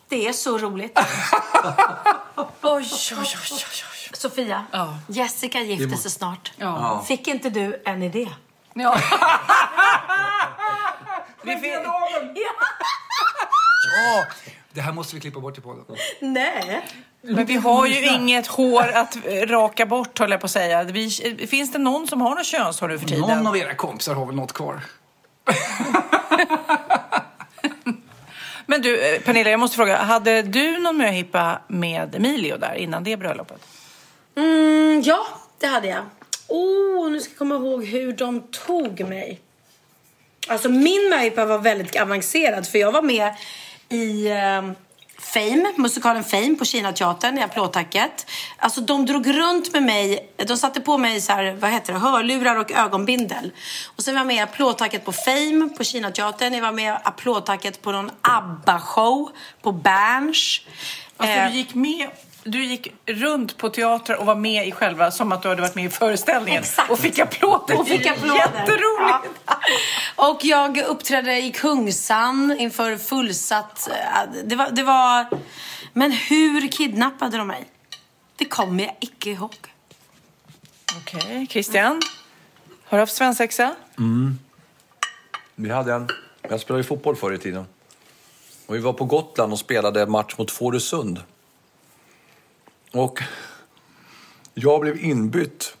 [0.07, 0.99] Det är så roligt.
[2.37, 2.87] oj, oj,
[3.17, 4.09] oj, oj, oj.
[4.13, 4.65] Sofia,
[5.07, 6.51] Jessica gifter sig snart.
[6.57, 7.03] Ja.
[7.07, 8.29] Fick inte du en idé?
[8.73, 8.97] Ja.
[11.41, 11.73] Vi fick,
[13.95, 14.25] Ja,
[14.73, 15.85] det här måste vi klippa bort i podden.
[16.19, 16.85] Nej.
[17.21, 20.83] men vi har ju inget hår att eh, raka bort, håller jag på att säga.
[20.83, 21.09] Vi,
[21.49, 23.21] finns det någon som har något könshår nu för tiden?
[23.21, 24.81] Någon av era kompisar har väl något kvar?
[28.65, 29.97] Men du, eh, Pernilla, jag måste fråga.
[29.97, 33.61] Hade du någon möhippa med Emilio där innan det bröllopet?
[34.35, 35.27] Mm, ja,
[35.59, 36.03] det hade jag.
[36.47, 39.39] Oh, nu ska jag komma ihåg hur de tog mig.
[40.47, 43.35] Alltså min möhippa var väldigt avancerad för jag var med
[43.93, 44.73] i eh,
[45.19, 48.25] Fame, musikalen Fame på Kinateatern i applådtacket.
[48.57, 51.99] Alltså de drog runt med mig, de satte på mig så här, vad heter det,
[51.99, 53.51] hörlurar och ögonbindel.
[53.95, 56.53] Och sen var jag med i applådtacket på Fame på Kinateatern.
[56.53, 59.29] Jag var med i applådtacket på någon ABBA-show
[59.61, 60.61] på Berns.
[61.17, 62.09] Alltså, Eh, du gick med
[62.43, 65.75] du gick runt på teatrar och var med i själva, som att du hade varit
[65.75, 66.61] med i föreställningen.
[66.63, 66.91] Exakt.
[66.91, 67.79] Och fick applåder.
[67.79, 68.35] Och fick applåder.
[68.35, 69.39] Jätteroligt.
[69.45, 69.59] Ja.
[70.15, 73.89] Och jag uppträdde i Kungsan inför fullsatt...
[73.91, 75.25] eh, Det var, det var...
[75.93, 77.65] Men hur kidnappade de mig?
[78.35, 79.53] Det kommer jag icke ihåg.
[80.97, 82.01] Okej, Christian.
[82.85, 83.75] Har du haft svensexa?
[85.55, 86.09] Vi hade en...
[86.49, 87.65] Jag spelade ju fotboll förr i tiden.
[88.65, 91.21] Och vi var på Gotland och spelade match mot Fårösund.
[92.93, 93.23] Och
[94.53, 95.77] jag blev inbytt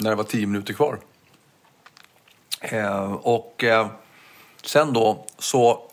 [0.00, 0.98] när det var tio minuter kvar.
[2.60, 3.86] Eh, och eh,
[4.64, 5.88] sen då så...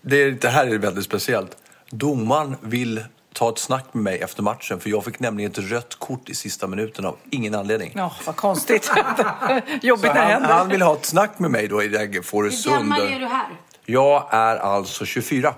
[0.00, 1.56] Det, det här är väldigt speciellt.
[1.90, 5.94] Domaren vill ta ett snack med mig efter matchen för jag fick nämligen ett rött
[5.98, 7.92] kort i sista minuten av ingen anledning.
[7.94, 8.90] Ja, vad konstigt.
[9.82, 10.48] Jobbigt när det han, händer.
[10.48, 12.94] han vill ha ett snack med mig då i det här Fårösund.
[12.94, 13.46] du här?
[13.84, 15.54] Jag är alltså 24.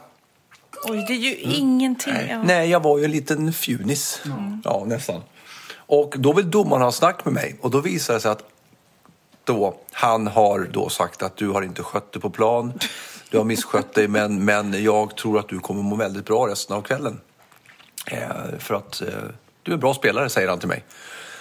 [0.84, 2.28] Oj, det är ju ingenting.
[2.30, 2.42] Ja.
[2.42, 4.22] Nej, jag var ju en liten fjunis.
[4.64, 5.22] Ja, nästan.
[5.74, 8.44] Och då vill domaren ha snack med mig och då visar det sig att
[9.44, 12.72] då, han har då sagt att du har inte skött dig på plan,
[13.30, 16.76] du har misskött dig men, men jag tror att du kommer må väldigt bra resten
[16.76, 17.20] av kvällen.
[18.06, 19.08] Eh, för att eh,
[19.62, 20.84] du är en bra spelare, säger han till mig.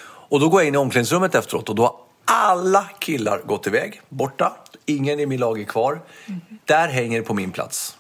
[0.06, 4.02] Och då går jag in i omklädningsrummet efteråt och då har alla killar gått iväg,
[4.10, 4.54] borta.
[4.86, 6.02] Ingen i min lag är kvar.
[6.66, 7.98] Där hänger på min plats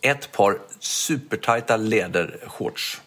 [0.00, 3.00] ett par supertajta lädershorts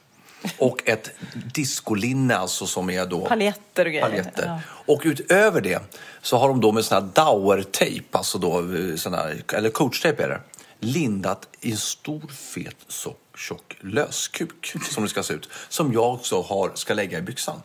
[0.57, 1.11] och ett
[1.53, 4.01] discolinne alltså som är då Paljetter och grejer.
[4.01, 4.45] paljetter.
[4.45, 4.59] Ja.
[4.93, 5.81] Och utöver det
[6.21, 10.23] så har de då med sån här Dauer-tejp, alltså då, eh, sån här, eller coachtejp
[10.23, 10.41] är det,
[10.79, 15.49] lindat i en stor fet så tjock löskuk som det ska se ut.
[15.69, 17.61] Som jag också har, ska lägga i byxan.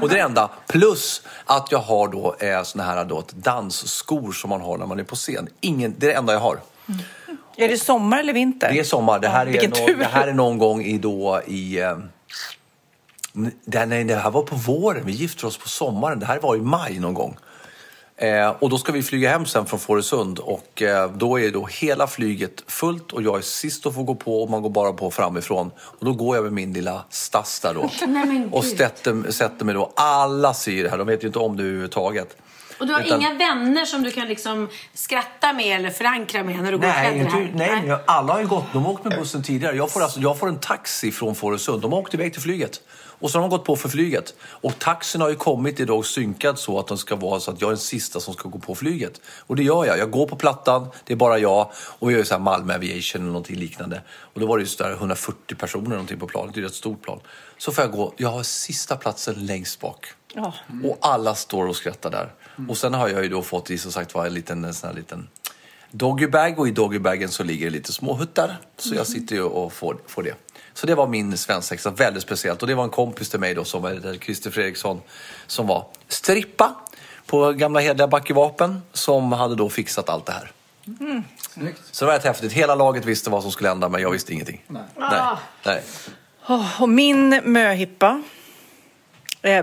[0.00, 0.50] Och det enda.
[0.68, 4.86] Plus att jag har då eh, såna här då, ett dansskor som man har när
[4.86, 5.48] man är på scen.
[5.60, 6.60] Ingen, det är det enda jag har.
[7.56, 8.72] Är det sommar eller vinter?
[8.72, 9.18] Det är sommar.
[9.18, 9.96] Det här, är, vilken nå- tur.
[9.96, 11.80] det här är någon gång i då i...
[11.80, 11.98] Eh,
[13.64, 15.02] det, nej, det här var på våren.
[15.06, 16.18] Vi gifte oss på sommaren.
[16.18, 17.36] Det här var i maj någon gång.
[18.16, 21.66] Eh, och då ska vi flyga hem sen från Fårösund och eh, då är då
[21.66, 24.92] hela flyget fullt och jag är sist att få gå på och man går bara
[24.92, 25.70] på framifrån.
[25.78, 27.90] Och då går jag med min lilla stass där då.
[28.06, 29.92] Nej, och sätter, sätter mig då.
[29.96, 32.36] Alla ser det här, de vet ju inte om det överhuvudtaget.
[32.82, 36.62] Och du har Utan- inga vänner som du kan liksom skratta med eller förankra med
[36.62, 37.50] när du går Nej, inte, här?
[37.54, 38.64] nej, nej, alla har ju gått.
[38.72, 39.76] De har åkt med bussen tidigare.
[39.76, 41.82] Jag får, alltså, jag får en taxi från Fårösund.
[41.82, 42.80] De har åkt iväg till flyget.
[42.96, 44.34] Och så har de gått på för flyget.
[44.42, 47.68] Och taxin har ju kommit idag synkad så att de ska vara så att jag
[47.68, 49.20] är den sista som ska gå på flyget.
[49.46, 49.98] Och det gör jag.
[49.98, 51.70] Jag går på plattan, det är bara jag.
[51.98, 54.02] Och vi gör så här Malmö Aviation eller någonting liknande.
[54.34, 56.54] Och då var det ju så där 140 personer någonting på planet.
[56.54, 57.20] Det är ett stort plan.
[57.58, 58.14] Så får jag gå.
[58.16, 60.06] Jag har sista platsen längst bak.
[60.34, 60.52] Ja.
[60.84, 62.32] Och alla står och skrattar där.
[62.68, 64.88] Och sen har jag ju då fått i som sagt var en liten, en sån
[64.88, 65.28] här liten
[65.90, 68.56] doggybag och i doggybagen så ligger det lite små huttar.
[68.76, 70.34] Så jag sitter ju och får, får det.
[70.74, 72.62] Så det var min svensexa, väldigt speciellt.
[72.62, 75.00] Och det var en kompis till mig då som var Christer Fredriksson
[75.46, 76.74] som var strippa
[77.26, 80.52] på gamla hederliga Backevapen som hade då fixat allt det här.
[81.38, 81.80] Snyggt.
[81.90, 82.52] Så det var rätt häftigt.
[82.52, 84.64] Hela laget visste vad som skulle hända men jag visste ingenting.
[84.66, 84.82] Nej.
[84.96, 85.36] Nej.
[85.64, 85.82] Nej.
[86.48, 88.22] Oh, och min möhippa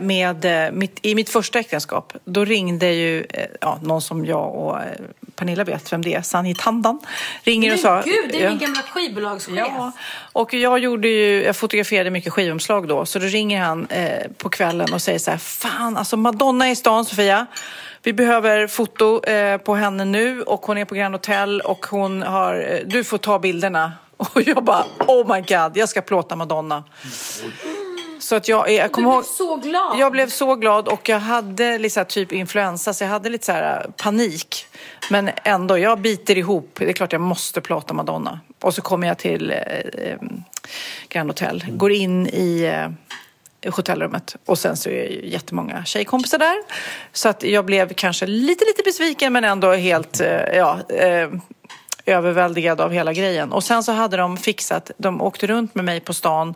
[0.01, 4.55] med, eh, mitt, i mitt första äktenskap, då ringde ju eh, ja, någon som jag
[4.55, 4.83] och eh,
[5.35, 6.99] Pernilla vet vem det är, Sanni Tandan,
[7.43, 7.93] ringer och sa...
[7.95, 8.49] Men gud, det är Ja.
[8.49, 9.55] min gamla skivbolagschef.
[9.57, 9.91] Ja,
[10.33, 14.49] och jag gjorde ju, jag fotograferade mycket skivomslag då, så då ringer han eh, på
[14.49, 17.45] kvällen och säger så här, fan alltså Madonna är i stan Sofia,
[18.03, 22.21] vi behöver foto eh, på henne nu och hon är på Grand Hotel och hon
[22.21, 23.91] har, eh, du får ta bilderna.
[24.19, 26.83] Och jag bara, oh my god, jag ska plåta Madonna.
[28.29, 29.99] Så att jag, jag Du kommer blev ihåg, så glad.
[29.99, 33.51] jag blev så glad och jag hade här typ influensa så jag hade lite så
[33.51, 34.65] här äh, panik.
[35.09, 36.75] Men ändå, jag biter ihop.
[36.79, 38.39] Det är klart jag måste plåta Madonna.
[38.61, 40.15] Och så kommer jag till eh,
[41.09, 42.63] Grand Hotel, går in i
[43.63, 46.57] eh, hotellrummet och sen så är ju jättemånga tjejkompisar där.
[47.13, 51.29] Så att jag blev kanske lite, lite besviken men ändå helt, eh, ja, eh,
[52.05, 53.51] överväldigad av hela grejen.
[53.51, 56.55] Och sen så hade de fixat, de åkte runt med mig på stan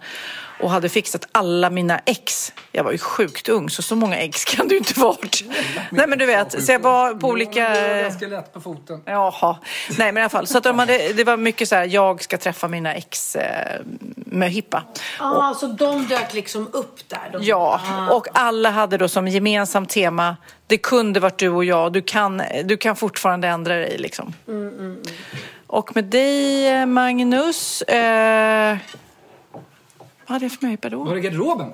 [0.60, 2.54] och hade fixat alla mina ex.
[2.72, 5.44] Jag var ju sjukt ung så så många ex kan ju inte varit.
[5.92, 7.70] Nej men du vet, så jag var på olika...
[7.70, 9.02] Det är ganska lätt på foten.
[9.06, 9.58] Jaha.
[9.98, 10.48] Nej men i alla fall.
[10.48, 13.82] Så att de hade, det var mycket så här, jag ska träffa mina ex eh,
[14.16, 14.84] med hippa.
[15.20, 17.30] Ah, så de dök liksom upp där?
[17.32, 17.44] De...
[17.44, 18.14] Ja, Ah.
[18.14, 20.38] och alla hade då som gemensamt tema,
[20.68, 24.34] det kunde varit du och jag, du kan, du kan fortfarande ändra dig liksom.
[24.48, 24.98] Mm,
[25.68, 28.78] Och med dig Magnus, eh,
[30.28, 31.04] Vad hade jag för möhippa då?
[31.04, 31.74] Var det garderoben?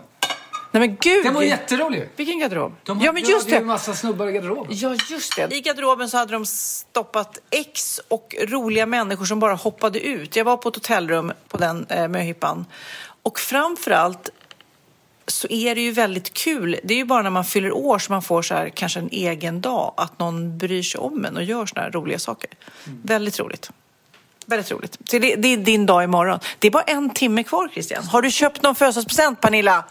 [0.72, 1.24] Nej men gud!
[1.24, 2.10] Den var jätterolig.
[2.16, 2.76] Vilken garderob?
[2.84, 3.62] De ja men just hade ju det.
[3.62, 4.66] en massa snubbar i garderoben.
[4.70, 5.56] Ja, just det.
[5.56, 10.36] I garderoben så hade de stoppat ex och roliga människor som bara hoppade ut.
[10.36, 12.66] Jag var på ett hotellrum på den eh, möhippan.
[13.24, 14.30] Och framförallt
[15.28, 16.80] så är det ju väldigt kul.
[16.84, 19.10] Det är ju bara när man fyller år som man får så här, kanske en
[19.12, 19.94] egen dag.
[19.98, 22.50] Att någon bryr sig om en och gör såna här roliga saker.
[23.04, 23.72] Väldigt roligt.
[24.50, 24.98] Väldigt roligt.
[25.10, 26.40] Så det, det är din dag imorgon.
[26.60, 28.04] Det är bara en timme kvar, Christian.
[28.04, 29.84] Har du köpt någon födelsedagspresent, Pernilla?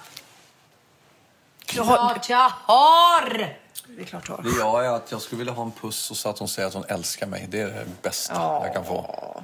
[1.67, 3.55] Klart jag har!
[3.97, 4.43] Det är klart du har.
[4.43, 6.69] Det jag är att jag skulle vilja ha en puss och så att hon säger
[6.69, 7.47] att hon älskar mig.
[7.49, 9.43] Det är det bästa jag kan få.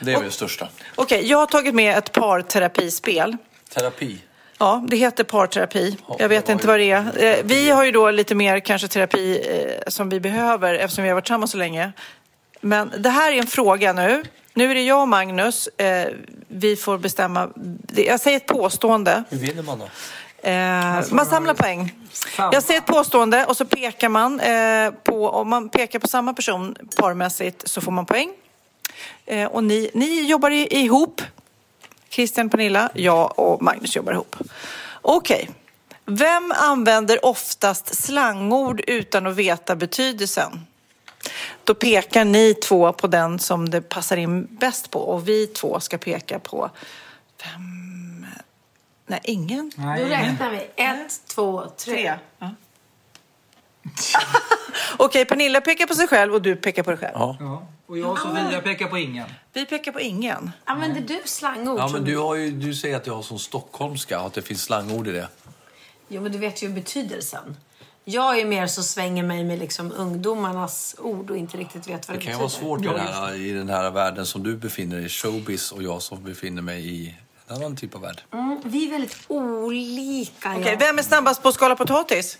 [0.00, 0.68] Det är väl det största.
[0.94, 3.36] Okej, jag har tagit med ett parterapispel.
[3.74, 4.18] Terapi.
[4.58, 5.96] Ja, det heter parterapi.
[6.18, 7.24] Jag vet inte vad det är.
[7.24, 11.10] Eh, Vi har ju då lite mer kanske terapi eh, som vi behöver eftersom vi
[11.10, 11.92] har varit tillsammans så länge.
[12.60, 14.22] Men det här är en fråga nu.
[14.54, 15.66] Nu är det jag och Magnus.
[15.66, 16.08] Eh,
[16.48, 17.48] Vi får bestämma.
[17.94, 19.24] Jag säger ett påstående.
[19.30, 19.84] Hur vinner man då?
[20.48, 21.92] Eh, man samlar poäng.
[22.36, 26.34] Jag säger ett påstående och så pekar man eh, på, om man pekar på samma
[26.34, 28.32] person parmässigt så får man poäng.
[29.26, 31.22] Eh, och ni, ni jobbar ihop.
[32.08, 34.36] Christian, Pernilla, jag och Magnus jobbar ihop.
[35.02, 35.50] Okej.
[36.04, 40.66] Vem använder oftast slangord utan att veta betydelsen?
[41.64, 45.80] Då pekar ni två på den som det passar in bäst på och vi två
[45.80, 46.70] ska peka på
[47.44, 48.26] vem...
[49.06, 49.72] Nej, ingen.
[49.76, 50.56] Då räknar vi.
[50.76, 51.94] Ett, två, tre.
[51.94, 52.18] Tre.
[52.38, 52.50] Ja.
[54.96, 57.14] Okej, Pernilla pekar på sig själv och du pekar på dig själv.
[57.14, 57.66] Ja.
[57.86, 59.28] Och jag och Sofia pekar på ingen.
[59.52, 60.50] Vi pekar på ingen.
[60.64, 61.78] Använder du slangord?
[61.78, 64.62] Ja, men du, har ju, du säger att jag har som stockholmska, att det finns
[64.62, 65.28] slangord i det.
[66.08, 67.56] Jo, men du vet ju betydelsen.
[68.04, 72.16] Jag är mer så svänger mig med liksom ungdomarnas ord och inte riktigt vet vad
[72.16, 72.38] Det det, kan betyder.
[72.38, 75.72] vara svårt i den, här, i den här världen som du befinner dig i, showbiz,
[75.72, 77.16] och jag som befinner mig i
[77.48, 78.20] en annan typ av värld.
[78.32, 80.50] Mm, vi är väldigt olika.
[80.58, 80.76] Okej, ja.
[80.78, 82.38] vem är snabbast på att skala potatis?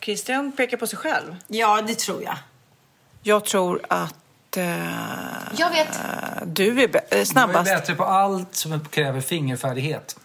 [0.00, 1.36] Christian pekar på sig själv.
[1.48, 2.36] Ja, det tror jag.
[3.22, 4.78] Jag tror att eh,
[5.56, 5.98] Jag vet.
[6.46, 7.64] du är bä- eh, Jag är snabbast.
[7.70, 10.16] bättre på allt som kräver fingerfärdighet.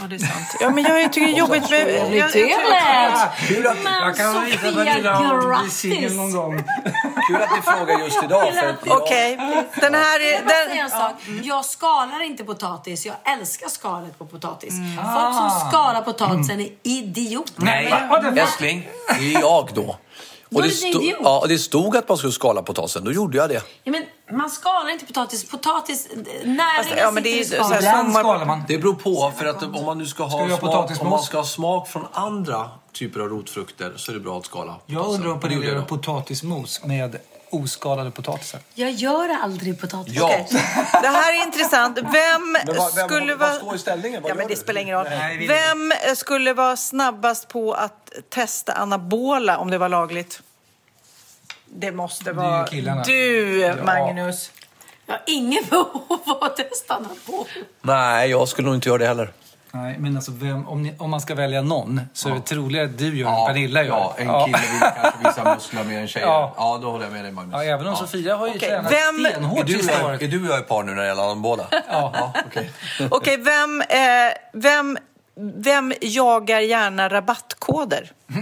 [0.00, 0.56] Ja, det är sant.
[0.60, 1.80] Ja, men jag tycker det är jobbigt med...
[1.94, 3.84] Jag, jag, Det jag, lät!
[3.84, 5.72] Men Jag kan visa Sofia, Pernilla om bli grattis!
[5.78, 6.56] singel någon gång.
[7.28, 8.54] Kul att ni frågar just idag.
[8.54, 9.36] För att jag, Okej,
[9.80, 10.44] den här är...
[10.78, 11.12] Den, sak.
[11.42, 13.06] Jag skalar inte potatis.
[13.06, 14.72] Jag älskar skalet på potatis.
[14.74, 14.96] Mm.
[14.96, 15.50] Folk Ah.
[15.60, 17.52] som skalar potatisen är idioter.
[17.62, 17.94] Nej,
[18.36, 18.88] älskling.
[19.18, 19.96] Det är jag då.
[20.54, 23.04] Och det, du stod, ja, och det stod att man skulle skala potatisen.
[23.04, 23.62] Då gjorde jag det.
[23.84, 24.04] Ja, men
[24.38, 25.50] man skalar inte potatis.
[25.50, 26.08] Potatis,
[26.44, 27.84] näringen ja, men det är sitter i skalet.
[27.84, 28.62] Sommar- skalar man.
[28.68, 29.32] Det beror på.
[29.38, 31.88] För att om man nu ska Ska ha, ha smak, om man ska ha smak
[31.88, 35.66] från andra typer av rotfrukter så är det bra att skala Jag undrar om gjorde
[35.66, 37.18] gör potatismos med
[37.50, 38.60] oskalade potatisar.
[38.74, 40.14] Jag gör aldrig potatis.
[40.16, 40.28] Ja.
[41.02, 41.98] det här är intressant.
[41.98, 43.58] Vem vad, vem, skulle vad vara...
[43.58, 44.22] står i ställningen?
[44.22, 44.60] Vad Ja, men det du?
[44.60, 45.06] spelar ingen roll.
[45.10, 47.97] Nej, Vem eh, skulle vara snabbast på att
[48.28, 50.42] testa anabola om det var lagligt?
[51.66, 53.02] Det måste vara killarna.
[53.02, 54.50] du, Magnus.
[55.06, 57.46] Jag har ingen behov av att testa på.
[57.82, 59.32] Nej, jag skulle nog inte göra det heller.
[59.72, 62.84] Nej, men alltså vem, om, ni, om man ska välja någon så är det troligare
[62.86, 63.88] att du gör än Pernilla gör.
[63.88, 66.26] Ja, en kille vill kanske visa muskler mer än tjejer.
[66.26, 66.54] Ja.
[66.56, 67.52] Ja, då håller jag med dig Magnus.
[67.54, 67.96] Ja, även om Ja.
[67.96, 70.22] Sofia har ju Okej, tränat vem- Är stenhårt du, sista året.
[70.22, 71.66] är du och jag är par nu när det gäller anabola?
[71.88, 72.32] Ja.
[72.46, 72.70] okej.
[73.10, 73.98] Okej, vem, eh,
[74.52, 74.98] vem,
[75.40, 78.12] vem jagar gärna rabattkoder?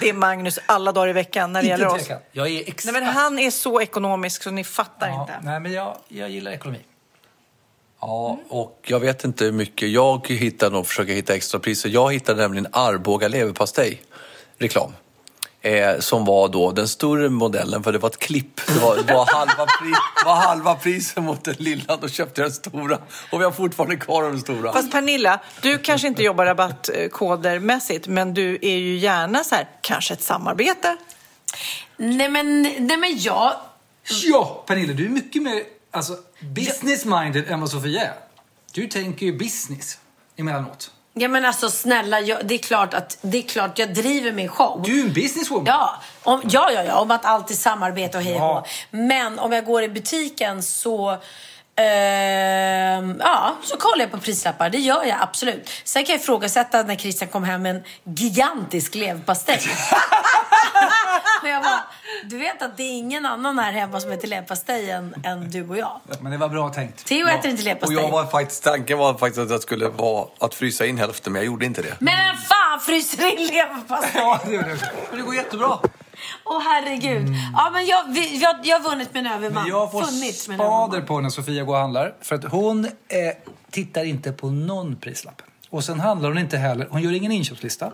[0.00, 2.06] Det är Magnus alla dagar i veckan när det gäller Inte oss.
[2.06, 2.22] tvekan.
[2.32, 5.38] Jag är Nej, men han är så ekonomisk så ni fattar ja, inte.
[5.42, 6.78] nej, men jag, jag gillar ekonomi.
[8.00, 9.90] Ja, och jag vet inte hur mycket.
[9.90, 11.88] Jag hittar nog, försöker hitta extrapriser.
[11.88, 14.02] Jag hittade nämligen Arboga leverpastej,
[14.58, 14.92] reklam.
[15.62, 18.66] Eh, som var då den större modellen, för det var ett klipp.
[18.66, 19.92] Det var, det var, halva, pri,
[20.24, 21.96] var halva priset mot den lilla.
[21.96, 22.98] Då köpte jag den stora.
[23.32, 24.72] Och vi har fortfarande kvar den stora.
[24.72, 30.14] Fast Pernilla, du kanske inte jobbar rabattkodermässigt men du är ju gärna så här, kanske
[30.14, 30.96] ett samarbete.
[31.96, 33.52] Nej men, nej men jag...
[34.24, 38.14] Ja, Pernilla, du är mycket mer alltså, business-minded än vad Sofia är.
[38.72, 39.98] Du tänker ju business
[40.36, 40.90] emellanåt.
[41.20, 44.48] Ja men alltså snälla, jag, det, är klart att, det är klart jag driver min
[44.48, 44.82] show.
[44.84, 45.66] Du är en businesswoman.
[45.66, 48.64] Ja, om, ja, ja, ja, om att alltid samarbeta och hej och Ja.
[48.90, 51.18] Men om jag går i butiken så...
[51.76, 54.70] ehm, ja, så kollar jag på prislappar.
[54.70, 55.70] Det gör jag absolut.
[55.84, 59.60] Sen kan jag ifrågasätta när Christian kom hem med en gigantisk leverpastej.
[61.42, 61.82] Men jag bara,
[62.24, 65.68] du vet att det är ingen annan här hemma som äter leverpastej än, än du
[65.68, 66.00] och jag.
[66.20, 67.04] Men det var bra tänkt.
[67.06, 67.96] Theo äter inte Och leverpastej.
[67.96, 71.40] jag var faktiskt, tanken var faktiskt att jag skulle vara att frysa in hälften, men
[71.42, 71.94] jag gjorde inte det.
[71.98, 74.10] Men vem fan fryser in leverpastej?
[74.20, 74.78] Ja, det gjorde jag.
[75.10, 75.78] Men det går jättebra.
[76.44, 77.34] Åh herregud.
[77.54, 79.62] Ja men jag, jag, jag har vunnit en överman.
[79.62, 80.32] Men jag får överman.
[80.32, 82.14] spader på när Sofia går och handlar.
[82.20, 82.90] För att hon eh,
[83.70, 85.42] tittar inte på någon prislapp.
[85.70, 87.92] Och sen handlar hon inte heller, hon gör ingen inköpslista.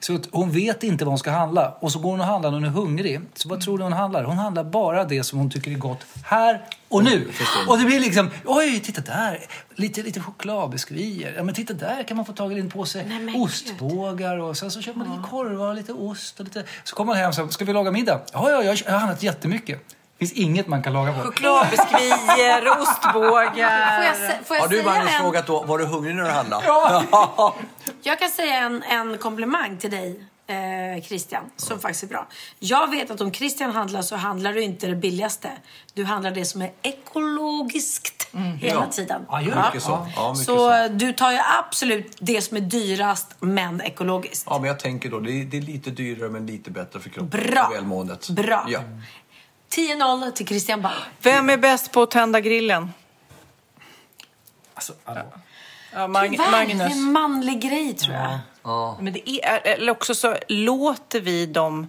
[0.00, 1.76] Så att hon vet inte vad hon ska handla.
[1.80, 3.20] Och så går hon och handlar när hon är hungrig.
[3.34, 4.24] Så vad tror du hon handlar?
[4.24, 7.30] Hon handlar bara det som hon tycker är gott här och nu.
[7.68, 9.44] Och det blir liksom, oj, titta där.
[9.74, 11.34] Lite, lite chokladbiskvier.
[11.36, 14.38] Ja, men titta där kan man få tag i en påse Nej, ostbågar.
[14.38, 16.40] Och sen så köper man lite korvar och lite ost.
[16.40, 16.64] Och lite...
[16.84, 18.20] Så kommer man hem och säger, ska vi laga middag?
[18.32, 19.97] Ja, ja, jag har handlat jättemycket.
[20.18, 21.20] Det finns inget man kan laga på.
[21.22, 23.96] Chokladbiskvier, ostbågar.
[24.14, 26.30] Får jag, får jag Har du Magnus en, frågat då, var du hungrig när du
[26.30, 26.64] handlade?
[28.02, 32.26] Jag kan säga en, en komplimang till dig, eh, Christian, som faktiskt är bra.
[32.58, 35.50] Jag vet att om Christian handlar så handlar du inte det billigaste.
[35.94, 38.28] Du handlar det som är ekologiskt
[38.60, 39.26] hela tiden.
[39.28, 39.62] Ja, gör det.
[39.66, 40.06] Mycket så.
[40.16, 40.72] Ja, mycket Så så.
[40.72, 44.46] eh, du tar ju absolut det som är dyrast, men ekologiskt.
[44.50, 47.10] Ja, men jag tänker då, det är, det är lite dyrare men lite bättre för
[47.10, 47.66] kroppen Bra.
[47.66, 48.28] och välmåendet.
[48.30, 48.66] Bra.
[48.68, 48.80] Ja.
[49.74, 50.96] 10-0 till Christian Bauer.
[51.22, 52.92] Vem är bäst på att tända grillen?
[54.74, 55.20] Alltså, hallå.
[55.94, 56.92] Ja, Mag- Tyvärr, det är Magnus.
[56.92, 58.38] en manlig grej tror jag.
[59.02, 61.86] Men det är, eller också så låter vi dem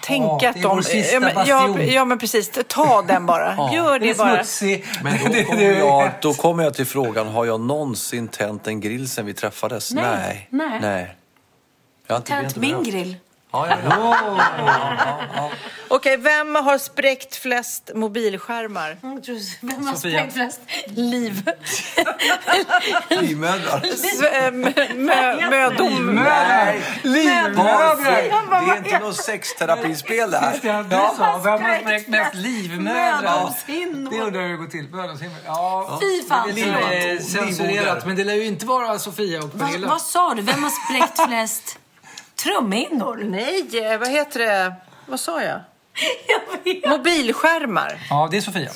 [0.00, 0.76] tänka Ja, att det är de...
[0.76, 2.50] vår sista ja, men, ja, ja, men precis.
[2.68, 3.72] Ta den bara.
[3.74, 4.36] Gör Det det är bara.
[4.44, 4.84] smutsig.
[5.02, 8.66] Men då Det- kommer, det- jag, då kommer jag till frågan, har jag någonsin tänt
[8.66, 9.92] en grill sen vi träffades?
[9.92, 10.48] Nej.
[10.50, 10.78] Nej.
[10.80, 11.16] Nej.
[12.06, 12.86] Jag har inte, Tänt min behövt.
[12.86, 13.16] grill.
[13.52, 13.78] Ja, ja,
[15.36, 15.50] ja.
[15.88, 18.96] Okej, vem har spräckt flest mobilskärmar?
[19.22, 20.10] Tror- Vem har Sofia.
[20.18, 21.50] sprängt flest liv?
[23.08, 23.80] Livmödrar.
[23.84, 26.14] S- äh, mö- mö- Mödom...
[26.14, 27.96] Nej, Livmödrar!
[28.66, 30.60] Det är inte något sexterapispel det här.
[30.62, 33.50] Ja, du sa, vem har spräckt mest livmödrar?
[34.10, 34.88] Det undrar jag hur det går till.
[34.90, 35.36] Mödomshinnor.
[35.46, 36.50] Ja, Fy fan.
[36.54, 39.88] det är censurerat, men det lär ju inte vara Sofia och Pernilla.
[39.88, 40.42] vad sa du?
[40.42, 41.78] Vem har spräckt flest
[42.44, 43.16] trumhinnor?
[43.24, 44.74] Nej, vad heter det?
[45.06, 45.60] Vad sa jag?
[46.28, 46.88] Jag vet.
[46.90, 48.06] Mobilskärmar.
[48.10, 48.70] Ja, det är Sofia.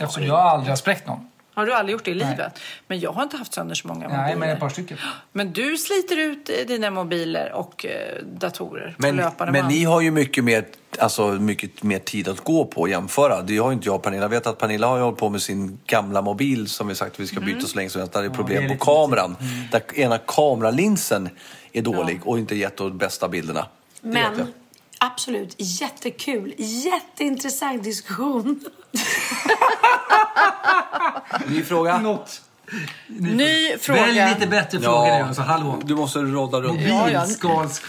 [0.00, 1.30] Eftersom jag aldrig har spräckt någon.
[1.54, 2.60] Har du aldrig gjort det i livet?
[2.86, 4.22] Men jag har inte haft sönder så många mobiler.
[4.22, 4.98] Nej, men ett par stycken.
[5.32, 9.74] Men du sliter ut eh, dina mobiler och eh, datorer på Men, löpande men band.
[9.74, 10.66] ni har ju mycket mer,
[10.98, 13.42] alltså, mycket mer tid att gå på och jämföra.
[13.42, 14.22] Det har ju inte jag och Pernilla.
[14.22, 17.12] Jag vet att Pernilla har ju hållit på med sin gamla mobil som vi sagt
[17.12, 18.12] att vi ska byta så länge som helst.
[18.14, 19.36] Där det är problem det är på kameran.
[19.72, 21.28] Där ena kameralinsen
[21.72, 23.66] är dålig och inte gett de bästa bilderna.
[24.00, 24.08] Det.
[24.08, 24.52] Men
[24.98, 26.54] absolut, jättekul.
[26.58, 28.60] Jätteintressant diskussion.
[31.48, 31.98] Ny fråga?
[31.98, 32.42] Något.
[33.06, 34.00] Ny fråga.
[34.00, 35.10] Välj lite bättre frågor nu.
[35.24, 35.78] Alltså, hallå.
[35.84, 36.80] Du måste rodda runt.
[36.80, 37.26] Ja, ja.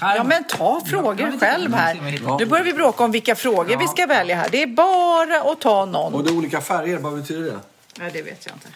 [0.02, 2.18] Ja, men ta frågor Ja, själv här.
[2.26, 2.38] Ja.
[2.38, 4.50] Nu börjar vi bråka om vilka frågor vi ska välja här.
[4.52, 6.14] Det är bara att ta någon.
[6.14, 7.60] Och det är olika färger, vad betyder det?
[8.00, 8.68] Nej, det vet jag inte.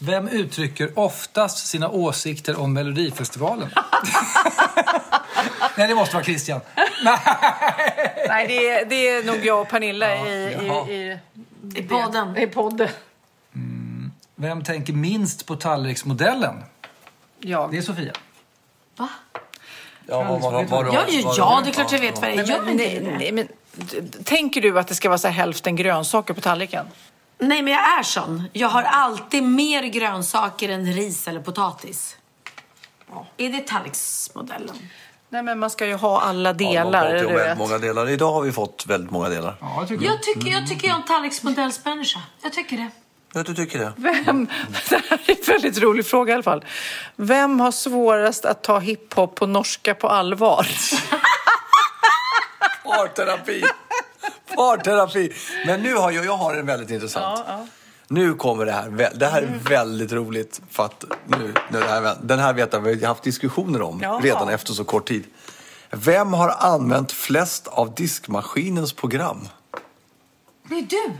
[0.00, 3.70] Vem uttrycker oftast sina åsikter om Melodifestivalen?
[5.76, 6.60] Nej, det måste vara Christian.
[8.28, 10.20] Nej, det är, det är nog jag och Pernilla i,
[10.88, 11.18] i, i,
[11.74, 12.36] I podden.
[12.36, 12.88] i podden.
[14.44, 16.64] Vem tänker minst på tallriksmodellen?
[17.38, 17.70] Jag.
[17.70, 18.12] Det är Sofia.
[18.96, 19.08] Va?
[20.06, 22.34] Ja, vad, vad, vad, vad, Ja, ja, ja, det är klart jag vet vad det
[22.34, 22.62] är.
[22.62, 23.48] Men, inte nej, men,
[24.24, 26.86] tänker du att det ska vara så här hälften grönsaker på tallriken?
[27.38, 28.42] Nej, men jag är sån.
[28.52, 32.16] Jag har alltid mer grönsaker än ris eller potatis.
[33.36, 34.76] Är det tallriksmodellen?
[35.28, 37.06] Nej, men man ska ju ha alla Ja, de delar.
[37.06, 37.58] om väldigt vet.
[37.58, 38.08] många delar.
[38.08, 39.56] Idag har vi fått väldigt många delar.
[39.60, 40.14] Ja, jag tycker jag.
[40.14, 42.20] Jag tycker jag, tycker jag är en tallriksmodellsmänniska.
[42.42, 42.90] Jag tycker det.
[43.34, 43.92] Ja, du tycker det?
[43.96, 44.46] Vem,
[44.88, 46.64] det här är en väldigt rolig fråga i alla fall.
[47.16, 50.66] Vem har svårast att ta hiphop på norska på allvar?
[52.84, 53.64] Parterapi!
[54.56, 55.32] Parterapi!
[55.66, 57.46] Men nu har jag, jag har en väldigt intressant.
[58.08, 59.10] Nu kommer det här.
[59.14, 60.60] Det här är väldigt roligt.
[60.70, 64.00] För att nu, nu det här, den här vet jag vi har haft diskussioner om
[64.02, 64.20] Ja.
[64.22, 65.24] redan efter så kort tid.
[65.90, 69.48] Vem har använt flest av diskmaskinens program?
[70.68, 71.12] Det är du.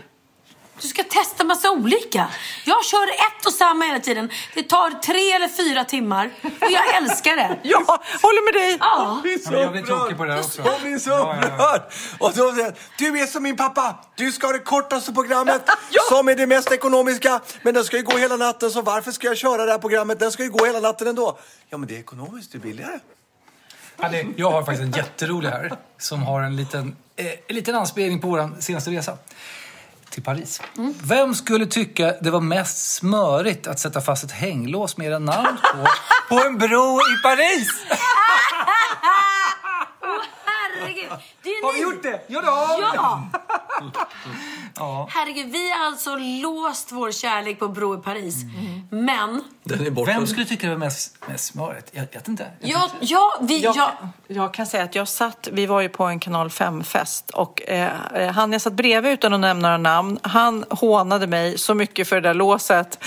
[0.82, 2.28] Du ska testa massa olika.
[2.64, 4.30] Jag kör ett och samma hela tiden.
[4.54, 6.30] Det tar tre eller fyra timmar.
[6.42, 7.58] Och jag älskar det.
[7.68, 7.78] ja,
[8.22, 8.76] håller med dig.
[8.80, 9.22] Ja.
[9.52, 10.62] Ja, jag blir tråkig på det också.
[10.64, 11.54] Jag blir så Ja, ja, ja.
[11.54, 11.82] upprörd!
[12.18, 13.96] Och då säger jag, du är som min pappa.
[14.16, 15.62] Du ska ha det kortaste programmet
[16.08, 17.40] som är det mest ekonomiska.
[17.62, 20.18] Men den ska ju gå hela natten, så varför ska jag köra det här programmet?
[20.18, 21.38] Den ska ju gå hela natten ändå.
[21.68, 22.98] Ja, men det är ekonomiskt, det är billigare.
[23.98, 28.20] Hade- Jag har faktiskt en jätterolig här som har en liten, eh, en liten anspelning
[28.20, 29.16] på vår senaste resa
[30.14, 30.60] till Paris.
[31.02, 35.58] Vem skulle tycka det var mest smörigt att sätta fast ett hänglås med era namn
[35.72, 35.86] på,
[36.28, 37.68] på en bro i Paris?
[40.44, 41.12] Herregud.
[41.42, 42.24] Det är Har vi gjort det?
[42.26, 42.82] Ja, det har vi!
[42.82, 43.28] Ja.
[45.08, 48.36] Herregud, vi har alltså låst vår kärlek på bro i Paris.
[48.90, 50.12] Men, Den är borta.
[50.12, 51.90] Vem skulle tycka det var mest, mest smörigt?
[51.92, 52.46] Jag vet inte.
[52.60, 53.92] Jag ja, ja, vi, Jag, ja,
[54.26, 57.92] jag kan säga att jag satt, vi var ju på en kanal 5-fest och eh,
[58.14, 62.08] eh, han jag satt bredvid utan att nämna några namn, han hånade mig så mycket
[62.08, 62.98] för det där låset.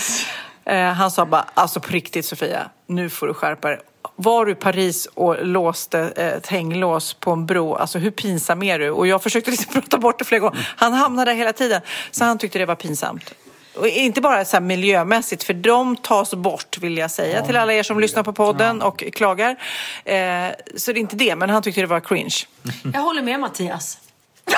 [0.64, 3.80] Eh, han sa bara, alltså på riktigt Sofia, nu får du skärpa dig.
[4.20, 8.62] Var du i Paris och låste eh, ett hänglås på en bro, alltså hur pinsam
[8.62, 8.90] är du?
[8.90, 10.74] Och jag försökte liksom prata bort det flera gånger.
[10.76, 11.80] Han hamnade där hela tiden,
[12.10, 13.34] så han tyckte det var pinsamt.
[13.74, 17.72] Och inte bara så här miljömässigt, för de tas bort vill jag säga till alla
[17.72, 19.50] er som lyssnar på podden och klagar.
[20.04, 20.46] Eh,
[20.76, 22.36] så det är inte det, men han tyckte det var cringe.
[22.92, 23.98] jag håller med Mattias.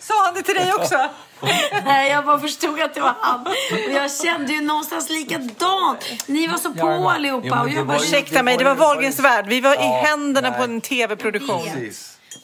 [0.00, 1.08] Sa han det till dig också?
[1.84, 3.46] Nej, jag bara förstod att det var han.
[3.86, 6.04] Och jag kände ju någonstans likadant.
[6.26, 7.48] Ni var så på allihopa.
[7.48, 9.46] Jo, och jag var bara, Ursäkta mig, det var Wahlgrens värld.
[9.48, 10.74] Vi var i händerna på nej.
[10.74, 11.90] en tv-produktion.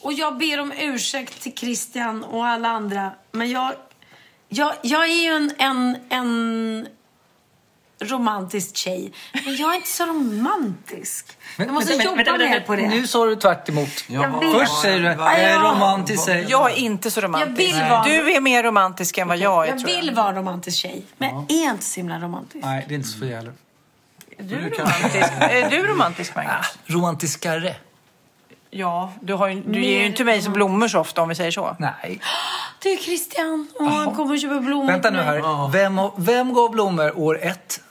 [0.01, 3.11] Och jag ber om ursäkt till Christian och alla andra.
[3.31, 3.73] Men jag,
[4.49, 6.87] jag, jag är ju en, en, en
[7.99, 9.11] romantisk tjej.
[9.45, 11.37] Men jag är inte så romantisk.
[11.57, 12.87] jag måste jobba mer på det.
[12.87, 13.89] Nu sa du tvärt emot.
[14.07, 14.53] Jag vet.
[14.53, 15.59] Först säger du Ja, jag är ja.
[15.75, 16.23] romantisk.
[16.23, 17.73] säger- Jag är inte så romantisk.
[17.75, 20.01] Jag vill vara- Du är mer romantisk än vad jag är, Jag tror jag.
[20.01, 21.05] vill vara en romantisk tjej.
[21.17, 22.65] Men jag är inte så himla romantisk.
[22.65, 23.53] Nej, det är inte Sofia heller.
[24.37, 26.77] Är du romantisk, är du romantisk Magnus?
[26.85, 27.75] Romantiskare?
[28.69, 31.35] Ja, du, har ju, du ger ju inte mig som blommor så ofta om vi
[31.35, 31.75] säger så.
[31.79, 32.19] Nej.
[32.83, 33.67] Det är Christian.
[33.79, 35.71] Och han kommer och köper blommor Vänta nu här.
[35.71, 37.81] Vem, vem gav blommor år ett?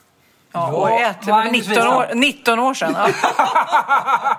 [0.54, 1.16] Ja, år ett.
[1.24, 2.20] Det var Magnus 19 år, Wiesam.
[2.20, 2.94] 19 år sedan.
[2.96, 3.10] Ja.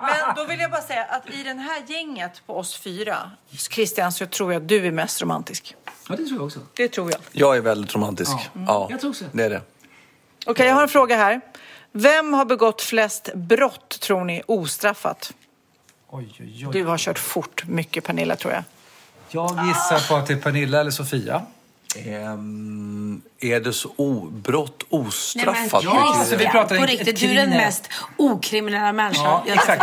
[0.02, 3.30] Men då vill jag bara säga att i den här gänget på oss fyra,
[3.70, 5.74] Christian, så tror jag att du är mest romantisk.
[6.08, 6.60] Ja, det tror jag också.
[6.76, 7.20] Det tror jag.
[7.32, 8.32] Jag är väldigt romantisk.
[8.66, 9.24] Ja, Jag tror också.
[9.32, 9.60] det är det.
[10.46, 11.40] Okej, jag har en fråga här.
[11.92, 15.32] Vem har begått flest brott, tror ni, ostraffat?
[16.10, 16.72] Oj, oj, oj.
[16.72, 18.62] Du har kört fort mycket, Pernilla, tror jag.
[19.30, 21.42] Jag gissar på att det är Pernilla eller Sofia.
[21.94, 25.84] Ehm, är det så o, brott Nej, men ostraffat?
[25.84, 29.82] Ja, alltså, vi pratar på riktigt, du är den mest okriminella människan Ja, jag exakt.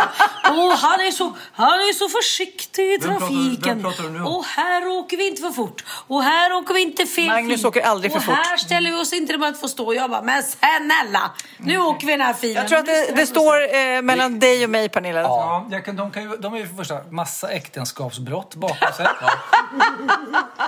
[0.50, 3.82] Åh, han är så, han är så försiktig i Vem pratar trafiken.
[3.82, 4.26] vem pratar nu om?
[4.26, 5.84] Och här åker vi inte för fort.
[5.88, 8.34] Och här åker vi inte fel Magnus åker aldrig för och fort.
[8.34, 9.86] här ställer vi oss inte där man får stå.
[9.86, 12.56] Och jag bara, men snälla, nu åker vi den här filen.
[12.56, 15.20] Jag tror att det, det står eh, mellan dig och mig, Pernilla.
[15.20, 18.92] Ja, jag kan, de, kan ju, de har ju för det första massa äktenskapsbrott bakom
[18.92, 19.06] sig.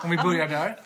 [0.03, 0.77] Om vi börjar där.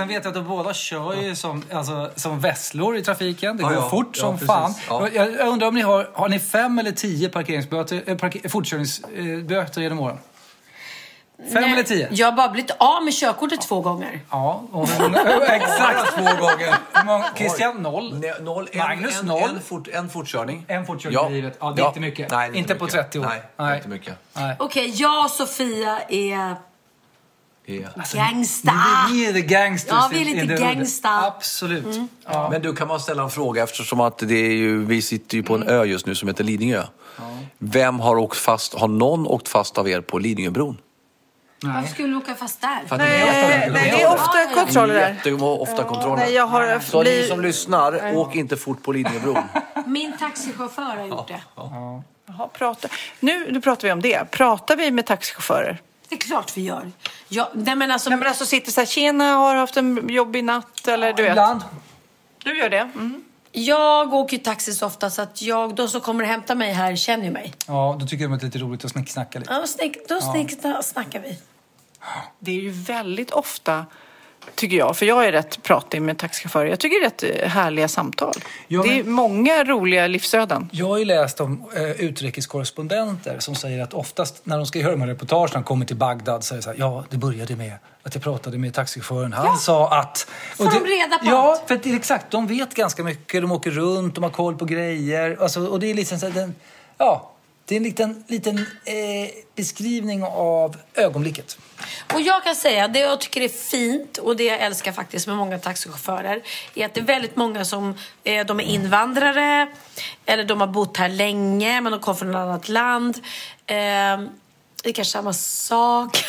[0.00, 3.56] Sen vet jag att de båda kör ju som, alltså, som vesslor i trafiken.
[3.56, 3.88] Det Ja, går ja.
[3.90, 4.46] fort Ja, som precis.
[4.46, 4.74] fan.
[4.88, 5.08] Ja.
[5.12, 9.80] Jag, jag undrar om ni har, har ni fem eller tio parkeringsböter, äh, parker, fortkörningsböter
[9.80, 10.18] genom åren?
[11.52, 12.08] Fem Nej, eller tio?
[12.10, 14.20] Jag har bara blivit av med körkortet två gånger.
[14.30, 14.88] Ja, och
[15.48, 16.74] exakt två gånger.
[17.36, 18.12] Christian noll.
[18.14, 19.50] Ne- noll, en, Magnus, en, noll.
[19.50, 20.64] En, fort, en fortkörning.
[20.68, 21.56] En fortkörning i livet.
[21.60, 22.30] Ja, det är inte mycket.
[22.30, 23.00] Nej, Inte på mycket.
[23.00, 23.24] 30 år.
[23.24, 23.76] Nej, Nej.
[23.76, 24.14] inte mycket.
[24.32, 24.56] Nej.
[24.58, 26.56] Okej, jag och Sofia är
[27.76, 28.02] Ja.
[28.14, 28.72] gangsta.
[29.10, 29.90] Ni är the gangsters.
[29.92, 30.60] Ja, vi är lite hood.
[30.60, 31.08] gangsta.
[31.26, 32.00] Absolut.
[32.24, 32.48] Ja.
[32.50, 35.42] Men du, kan man ställa en fråga eftersom att det är ju, vi sitter ju
[35.42, 36.82] på en ö just nu som heter Lidingö.
[37.58, 40.76] Vem har åkt fast, har någon åkt fast av er på Lidingöbron?
[41.62, 42.80] Varför skulle vi åka fast där?
[42.86, 45.08] För att det är Nej, nej, det är ofta kontroller där.
[45.08, 46.16] Jätteofta kontroller.
[46.16, 49.42] Nej, jag har Så ni som lyssnar, åk inte fort på Lidingöbron.
[49.86, 51.42] Min taxichaufför har gjort det.
[52.26, 52.88] Jaha, prata.
[53.20, 54.30] Nu, nu pratar vi om det.
[54.30, 55.80] Pratar vi med taxichaufförer?
[56.10, 56.92] Det är klart vi gör.
[57.28, 60.44] Jag, nej men alltså, Nej, men alltså sitter så här, tjena, har haft en jobbig
[60.44, 61.30] natt eller du vet.
[61.30, 61.60] Ibland.
[62.44, 62.78] Du gör det?
[62.94, 63.24] Mm.
[63.52, 66.72] Jag åker ju taxi så ofta så att jag, de som kommer och hämtar mig
[66.72, 67.54] här känner ju mig.
[67.66, 69.52] Ja, då tycker de att det är lite roligt att snicksnacka lite.
[69.52, 71.38] Ja, snick, då snick, snackar vi.
[72.38, 73.86] Det är ju väldigt ofta,
[74.54, 76.66] tycker jag, för jag är rätt pratig med taxichaufförer.
[76.70, 78.34] Jag tycker det är rätt eh, härliga samtal.
[78.68, 80.68] Ja, Det är men- många roliga livsöden.
[80.72, 84.90] Jag har ju läst om eh, utrikeskorrespondenter som säger att oftast när de ska göra
[84.90, 87.72] de här reportagen kommer till Bagdad så det så här, ja, det började med
[88.02, 89.32] att jag pratade med taxichauffören.
[89.32, 90.26] Han sa att...
[90.58, 92.30] Och de reda på Ja, för det exakt.
[92.30, 93.42] De vet ganska mycket.
[93.42, 95.36] De åker runt, de har koll på grejer.
[95.40, 96.54] Alltså, och det är liksom så här, den,
[96.98, 97.29] ja,
[97.70, 101.58] det är en liten, liten eh, beskrivning av ögonblicket.
[102.14, 105.36] Och jag kan säga, det jag tycker är fint och det jag älskar faktiskt med
[105.36, 106.42] många taxichaufförer
[106.74, 107.94] är att det är väldigt många som
[108.24, 109.68] eh, de är invandrare
[110.26, 113.18] eller de har bott här länge men de kommer från ett annat land.
[113.66, 114.20] Eh,
[114.82, 116.24] det är kanske samma sak.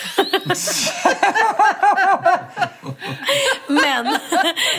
[3.68, 4.18] Men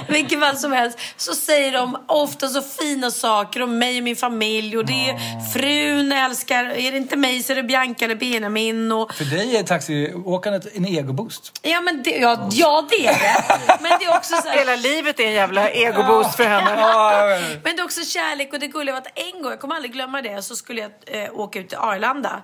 [0.09, 4.17] vilket fall som helst så säger de ofta så fina saker om mig och min
[4.17, 8.15] familj och det är frun älskar, är det inte mig så är det Bianca eller
[8.15, 11.59] Benjamin och För dig är taxiåkandet en egoboost.
[11.63, 13.45] Ja, men det, ja, ja, det är det.
[13.81, 16.77] Men det är också så här, Hela livet är en jävla egoboost för henne.
[17.65, 19.93] men det är också kärlek och det gulliga var att en gång, jag kommer aldrig
[19.93, 22.43] glömma det, så skulle jag eh, åka ut till Arlanda.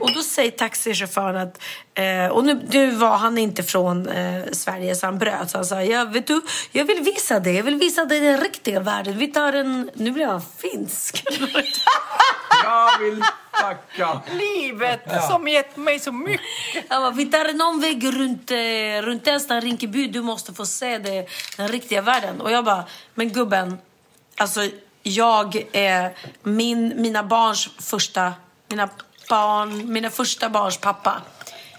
[0.00, 1.62] Och då säger taxichauffören att,
[1.94, 5.50] eh, och nu, nu var han inte från eh, Sverige så han bröt.
[5.50, 6.40] Så han sa, ja, vet du,
[6.72, 9.18] jag vill visa dig, jag vill visa dig den riktiga världen.
[9.18, 11.24] Vi tar en, nu blir han finsk.
[12.64, 13.22] Jag vill
[13.52, 14.20] tacka.
[14.32, 15.00] Livet
[15.30, 16.46] som gett mig så mycket.
[16.88, 20.08] Han bara, vi tar en omväg runt, eh, runt Tensta, Rinkeby.
[20.08, 21.26] Du måste få se det,
[21.56, 22.40] den riktiga världen.
[22.40, 22.84] Och jag bara,
[23.14, 23.78] men gubben,
[24.36, 24.60] alltså
[25.02, 28.32] jag är min, mina barns första,
[28.68, 28.88] mina
[29.28, 31.22] barn, mina första barns pappa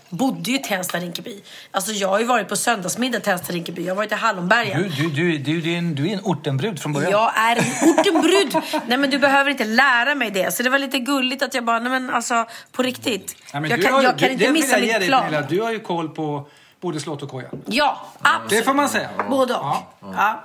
[0.09, 1.41] bodde ju i Tensta, Rinkeby.
[1.71, 3.81] Alltså jag har ju varit på söndagsmiddag i Tensta, Rinkeby.
[3.85, 4.81] Jag har varit i Hallonbergen.
[4.81, 7.11] Du, du, du, du, du, är en, du är en ortenbrud från början.
[7.11, 8.55] Jag är en ortenbrud.
[8.87, 10.53] nej men du behöver inte lära mig det.
[10.53, 13.35] Så det var lite gulligt att jag bara, nej men alltså på riktigt.
[13.53, 15.21] Ja, men jag, kan, har- jag kan inte missa mitt dig, plan.
[15.23, 15.41] Pernilla.
[15.49, 16.47] Du har ju koll på
[16.81, 17.47] både slott och koja.
[17.65, 18.49] Ja, absolut.
[18.49, 19.09] Det får man säga.
[19.29, 19.75] Både och.
[20.01, 20.43] Ja.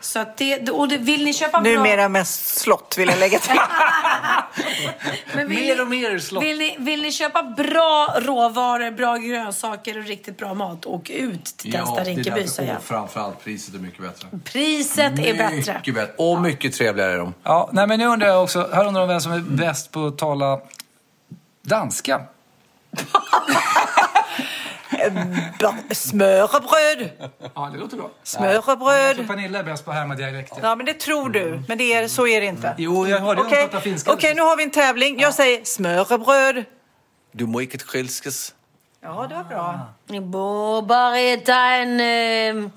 [0.00, 1.72] Så att det, och det, vill ni köpa bra...
[1.72, 3.56] Numera mest slott vill jag lägga till.
[5.34, 6.42] Men vill Mer ni- och mer slott.
[6.44, 11.44] Vill ni, vill ni köpa bra råvaror, bra grönsaker och riktigt bra mat, åk ut
[11.44, 12.78] till Tensta, Rinkeby säger jag.
[12.78, 14.28] och framförallt priset är mycket bättre.
[14.44, 15.74] Priset är bättre.
[15.74, 16.14] Mycket bättre.
[16.18, 17.34] Och mycket trevligare är de.
[17.42, 20.06] Ja, nej, men nu undrar jag också, här undrar de vem som är bäst på
[20.06, 20.60] att tala
[21.62, 22.20] danska.
[25.90, 27.10] Smörrebröd.
[27.54, 28.10] Ja, det låter bra.
[28.22, 29.16] Smörrebröd.
[29.16, 30.58] Så Pernilla är bäst på att härma dialekter.
[30.62, 31.62] Ja, men det tror du.
[31.68, 32.74] Men det är, så är det inte.
[32.78, 34.12] Jo, jag hörde hon prata finska.
[34.12, 35.20] Okej, nu har vi en tävling.
[35.20, 36.64] Jag säger smörrebröd.
[37.32, 38.54] Du må inte skilskas.
[39.02, 39.80] Ja, det var bra.
[40.06, 42.00] Ni borde bara äta en
[42.64, 42.70] eh,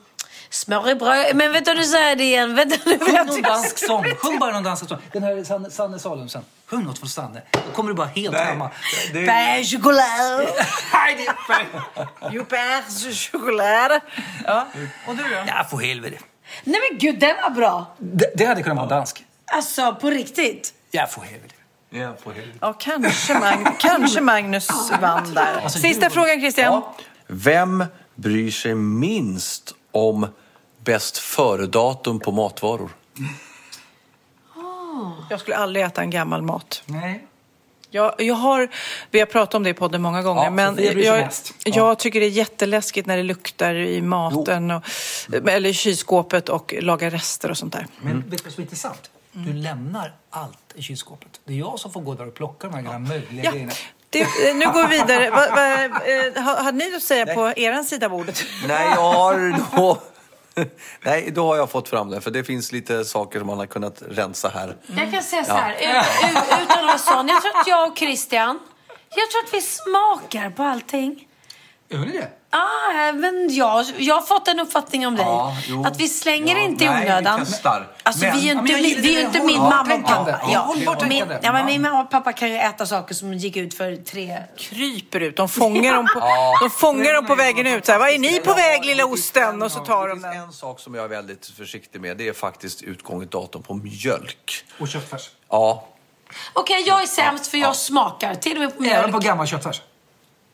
[0.49, 1.35] smörrebröd.
[1.35, 2.56] Men vänta, du säger det igen.
[2.56, 2.99] Vänta nu.
[2.99, 4.03] Sjung någon dansk sång.
[4.03, 4.98] Sjung bara någon dansk sång.
[5.11, 6.41] Den här Sanne, Sanne Salumsen.
[6.74, 7.41] Sjung något från Sanne.
[7.52, 8.72] Då kommer du bara helt hemma.
[9.14, 10.48] Pain choklad.
[10.94, 11.28] Nej, det
[12.28, 12.34] är.
[12.34, 12.45] You
[13.14, 14.02] choklad.
[14.45, 14.68] Ja.
[15.08, 15.44] Och du då?
[15.48, 16.18] Ja, för helvete.
[16.64, 17.95] Nej men gud, den var bra.
[17.98, 19.24] Det, det hade kunnat vara dansk.
[19.45, 20.74] Alltså, på riktigt.
[20.91, 21.56] Ja, för helvete.
[21.90, 22.58] Ja, helvete.
[22.62, 24.70] Ja, kanske, Mag kanske Magnus
[25.02, 25.70] vann där.
[25.70, 26.82] Sista frågan, Christian.
[27.28, 27.86] Vem
[28.16, 30.28] bryr sig minst om
[30.84, 32.90] bäst före-datum på matvaror?
[35.30, 36.84] Jag skulle aldrig äta en gammal mat.
[36.86, 37.28] Nej.
[37.90, 38.70] Jag, jag har,
[39.11, 41.53] vi har pratat om det i podden många gånger, Ja, men jag, mest.
[41.65, 41.72] Ja.
[41.76, 44.84] jag tycker det är jätteläskigt när det luktar i maten och,
[45.49, 47.88] eller i kylskåpet och lagar rester och sånt där.
[48.02, 49.10] Men vet du vad som är intressant?
[49.32, 51.41] Du lämnar allt i kylskåpet.
[51.45, 53.72] Det är jag som får gå där och plocka de här gamla mögliga Ja, grejerna.
[54.10, 55.30] det, eh, nu går vi vidare.
[55.30, 58.44] Va, va, eh, har, har ni något att säga på er sida av bordet?
[58.68, 59.98] Nej, jag har då...
[61.01, 62.21] Nej, då har jag fått fram det.
[62.21, 64.75] För det finns lite saker som man har kunnat rensa här.
[64.97, 67.27] Jag kan säga så här, ut, ut, utan att vara sån.
[67.27, 68.59] Jag tror att jag och Christian,
[69.09, 71.27] jag tror att vi smakar på allting.
[71.89, 72.30] Gör ni det?
[72.55, 75.25] Ah, men jag, jag har fått en uppfattning om dig.
[75.25, 75.85] Ja, jo.
[75.85, 77.39] att vi slänger Ja, inte i nej, vi onödan.
[77.45, 77.88] testar.
[78.03, 80.39] Alltså, Men- vi är ju inte, jag vi, vi är inte min mamma och pappa.
[80.51, 83.55] Ja, Ja, min, ja, men min mamma och pappa kan ju äta saker som gick
[83.57, 84.43] ut för tre...
[84.57, 85.38] Kryper ut.
[85.38, 86.19] De fångar dem på,
[86.65, 87.85] de fångar dem på vägen ut.
[87.85, 89.61] Så här, Vad är ni på väg, lilla osten?
[89.61, 90.34] Och så tar de den.
[90.34, 92.17] en sak som jag är väldigt försiktig med.
[92.17, 94.65] Det är faktiskt utgånget datum på mjölk.
[94.80, 95.30] Och köttfärs.
[95.49, 95.88] Ja,
[96.53, 98.35] Okej, jag är sämst för jag smakar.
[98.35, 98.97] Till och med på mjölk.
[98.97, 99.81] Även på gammal köttfärs.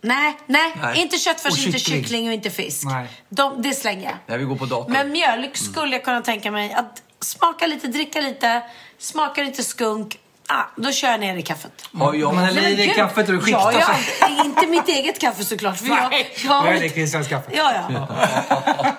[0.02, 1.02] Nej, nej, Nej.
[1.02, 2.04] inte köttfärs, Och inte kyckling.
[2.04, 2.84] kyckling och inte fisk.
[2.86, 3.08] Nej.
[3.30, 4.14] De, det slänger jag.
[4.28, 4.94] när vi går på datum.
[4.94, 8.62] Men mjölk skulle jag kunna tänka mig att smaka lite, dricka lite,
[8.98, 10.20] smaka lite skunk.
[10.52, 11.72] Ah, då kör jag ner i kaffet.
[11.94, 12.34] Har jag...
[12.36, 13.92] Man häller i gud, kaffet och du skiktar ja, så.
[14.22, 15.78] ja, Inte mitt eget kaffe såklart.
[15.78, 16.14] För jag,
[16.46, 17.52] jag, Jag är Christians kaffe.
[17.54, 18.08] Ja, ja.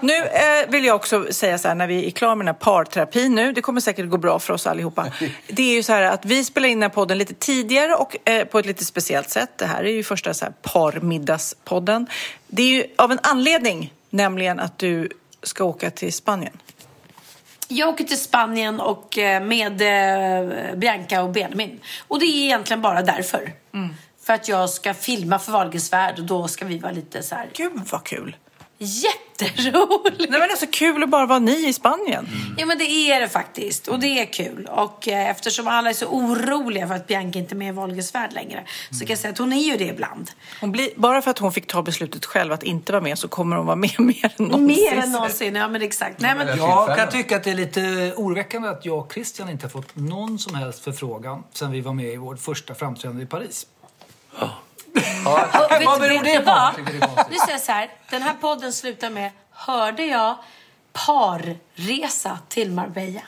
[0.00, 2.60] Nu eh, vill jag också säga så här, när vi är klara med den här
[2.60, 5.06] parterapin nu, det kommer säkert gå bra för oss allihopa.
[5.46, 8.28] Det är ju så här att vi spelar in den här podden lite tidigare och
[8.28, 9.50] eh, på ett lite speciellt sätt.
[9.56, 12.06] Det här är ju första så här parmiddagspodden.
[12.46, 15.08] Det är ju av en anledning, nämligen att du
[15.42, 16.52] ska åka till Spanien.
[17.72, 21.80] Jag åker till Spanien och eh, med eh, Bianca och Benjamin.
[22.08, 23.52] Och det är egentligen bara därför.
[24.22, 27.34] För att jag ska filma för Wahlgrens värld och då ska vi vara lite så
[27.34, 28.36] här Gud vad kul!
[28.80, 30.30] Jätteroligt.
[30.30, 32.28] Nej men alltså kul att bara vara ni i Spanien.
[32.58, 34.68] Ja men det är det faktiskt och det är kul.
[34.70, 38.14] Och eh, eftersom alla är så oroliga för att Bianca inte är med i Wahlgrens
[38.14, 40.30] värld längre så kan jag säga att hon är ju det ibland.
[40.60, 43.28] Hon blir, bara för att hon fick ta beslutet själv att inte vara med så
[43.28, 44.66] kommer hon vara med mer än någonsin.
[44.66, 46.20] Mer än någonsin, ja men exakt.
[46.20, 49.66] Nej, men, Jag kan tycka att det är lite oroväckande att jag och Christian inte
[49.66, 53.26] har fått någon som helst förfrågan sen vi var med i vårt första framträdande i
[53.26, 53.66] Paris.
[55.24, 56.70] Och Vad beror det på?
[57.30, 60.36] Nu säger jag så här, den här podden slutar med Hörde jag
[60.92, 63.20] parresa till Marbella?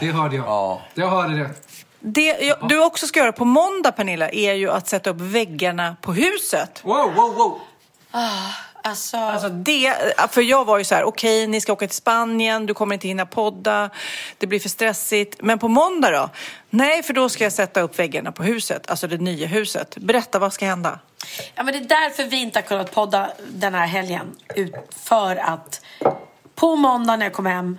[0.00, 0.80] Det hörde jag.
[0.94, 1.50] Jag hörde det.
[2.00, 5.96] Det jag, du också ska göra på måndag, Pernilla, är ju att sätta upp väggarna
[6.00, 6.80] på huset.
[6.84, 7.60] Wow, wow, wow.
[8.86, 9.94] Alltså, Alltså det,
[10.30, 13.08] för jag var ju så här, okej ni ska åka till Spanien, du kommer inte
[13.08, 13.90] hinna podda,
[14.38, 15.36] det blir för stressigt.
[15.42, 16.30] Men på måndag då?
[16.70, 19.96] Nej, för då ska jag sätta upp väggarna på huset, alltså det nya huset.
[19.96, 20.98] Berätta, vad ska hända?
[21.54, 24.36] Ja, men det är därför vi inte har kunnat podda den här helgen.
[24.54, 25.80] Ut, för att
[26.54, 27.78] på måndag när jag kom hem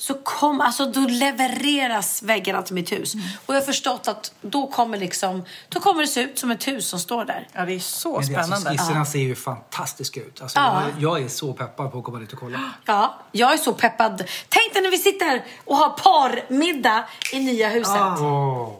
[0.00, 3.14] så kom, alltså då levereras väggarna till mitt hus.
[3.46, 6.68] Och jag har förstått att då kommer liksom, då kommer det se ut som ett
[6.68, 7.48] hus som står där.
[7.52, 8.70] Ja, det är så Men det, alltså, spännande.
[8.82, 10.42] skisserna ser ju fantastiska ut.
[10.42, 10.82] Alltså, Ja.
[10.98, 12.60] jag, jag är så peppad på att komma dit och kolla.
[12.84, 14.24] Ja, jag är så peppad.
[14.48, 17.96] Tänk dig när vi sitter och har parmiddag i nya huset.
[18.20, 18.72] Åh.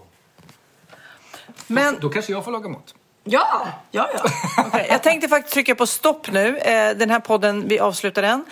[1.66, 2.95] Men Då kanske jag får laga mat.
[3.24, 4.31] Ja, ja, ja.
[4.66, 6.59] Okej, jag tänkte faktiskt trycka på stopp nu.
[6.59, 8.45] Eh, Den här podden, vi avslutar den.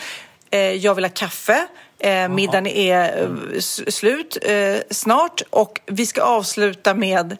[0.51, 1.67] Eh, Jag vill ha kaffe.
[1.99, 7.37] Eh, Middagen är eh, slut eh, snart och vi ska avsluta med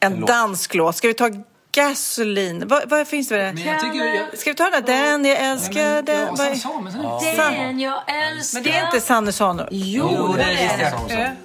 [0.00, 0.28] en låt.
[0.28, 0.96] dansk låt.
[0.96, 1.30] Ska vi ta
[1.74, 2.68] Gasoline?
[2.68, 3.52] Vad, vad finns det?
[3.54, 4.04] Men jag tycker...
[4.04, 5.02] Jag, Ska vi ta den där?
[5.02, 6.26] Den jag älskar den.
[6.28, 7.22] ja, Sanne Samuelsson.
[7.36, 8.60] Den jag älskar.
[8.60, 9.66] Men det är inte Sanne Sano.
[9.70, 11.36] Jo, det är det.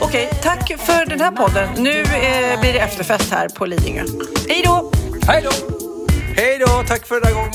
[0.00, 1.68] Okej, tack för den här podden.
[1.76, 4.04] Nu eh, blir det efterfest här på Lidingö.
[4.48, 4.92] Hej då!
[5.26, 5.50] Hej då!
[6.36, 7.52] Hej då, tack för den här gången.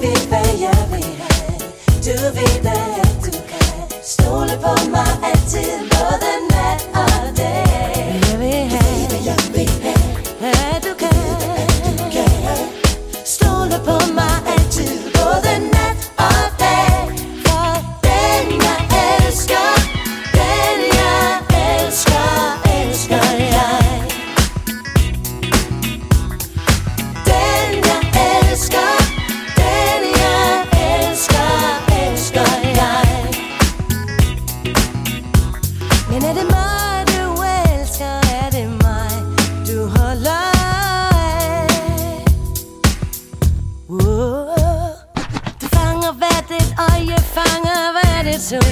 [0.00, 0.26] Men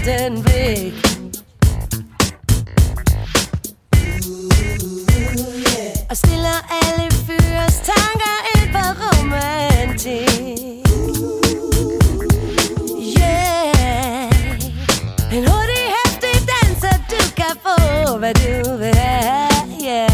[0.05, 0.93] den Weg.
[0.94, 1.22] sådan
[6.10, 10.35] Og stiller alle fyres tanker ind på romantik
[13.18, 14.31] Yeah.
[15.32, 19.48] En hurtig, hæftig dans, så du kan få, hvad du vil have
[19.85, 20.10] yeah.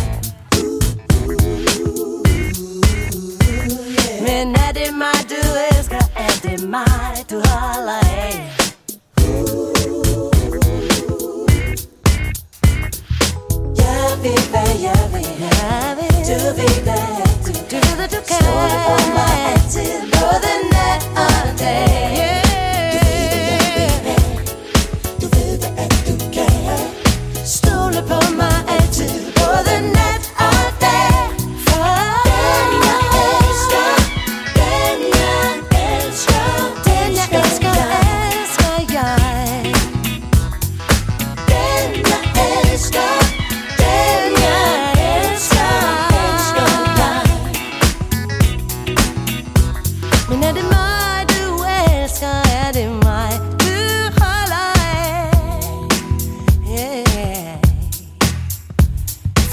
[4.23, 5.41] Men er det mig, du
[5.71, 8.00] elsker, er det mig, du holder
[14.23, 15.31] Jeg ved, hvad jeg vil
[16.29, 16.97] Du ved, hvad
[17.47, 19.51] du kan Du ved, hvad du kan Stole på mig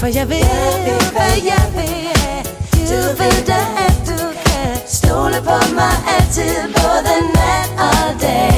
[0.08, 2.48] För jag vet, för jag vet.
[2.72, 3.58] Du ved da,
[4.06, 4.76] du kan.
[4.86, 8.57] Stole på mig alltid både natt och dag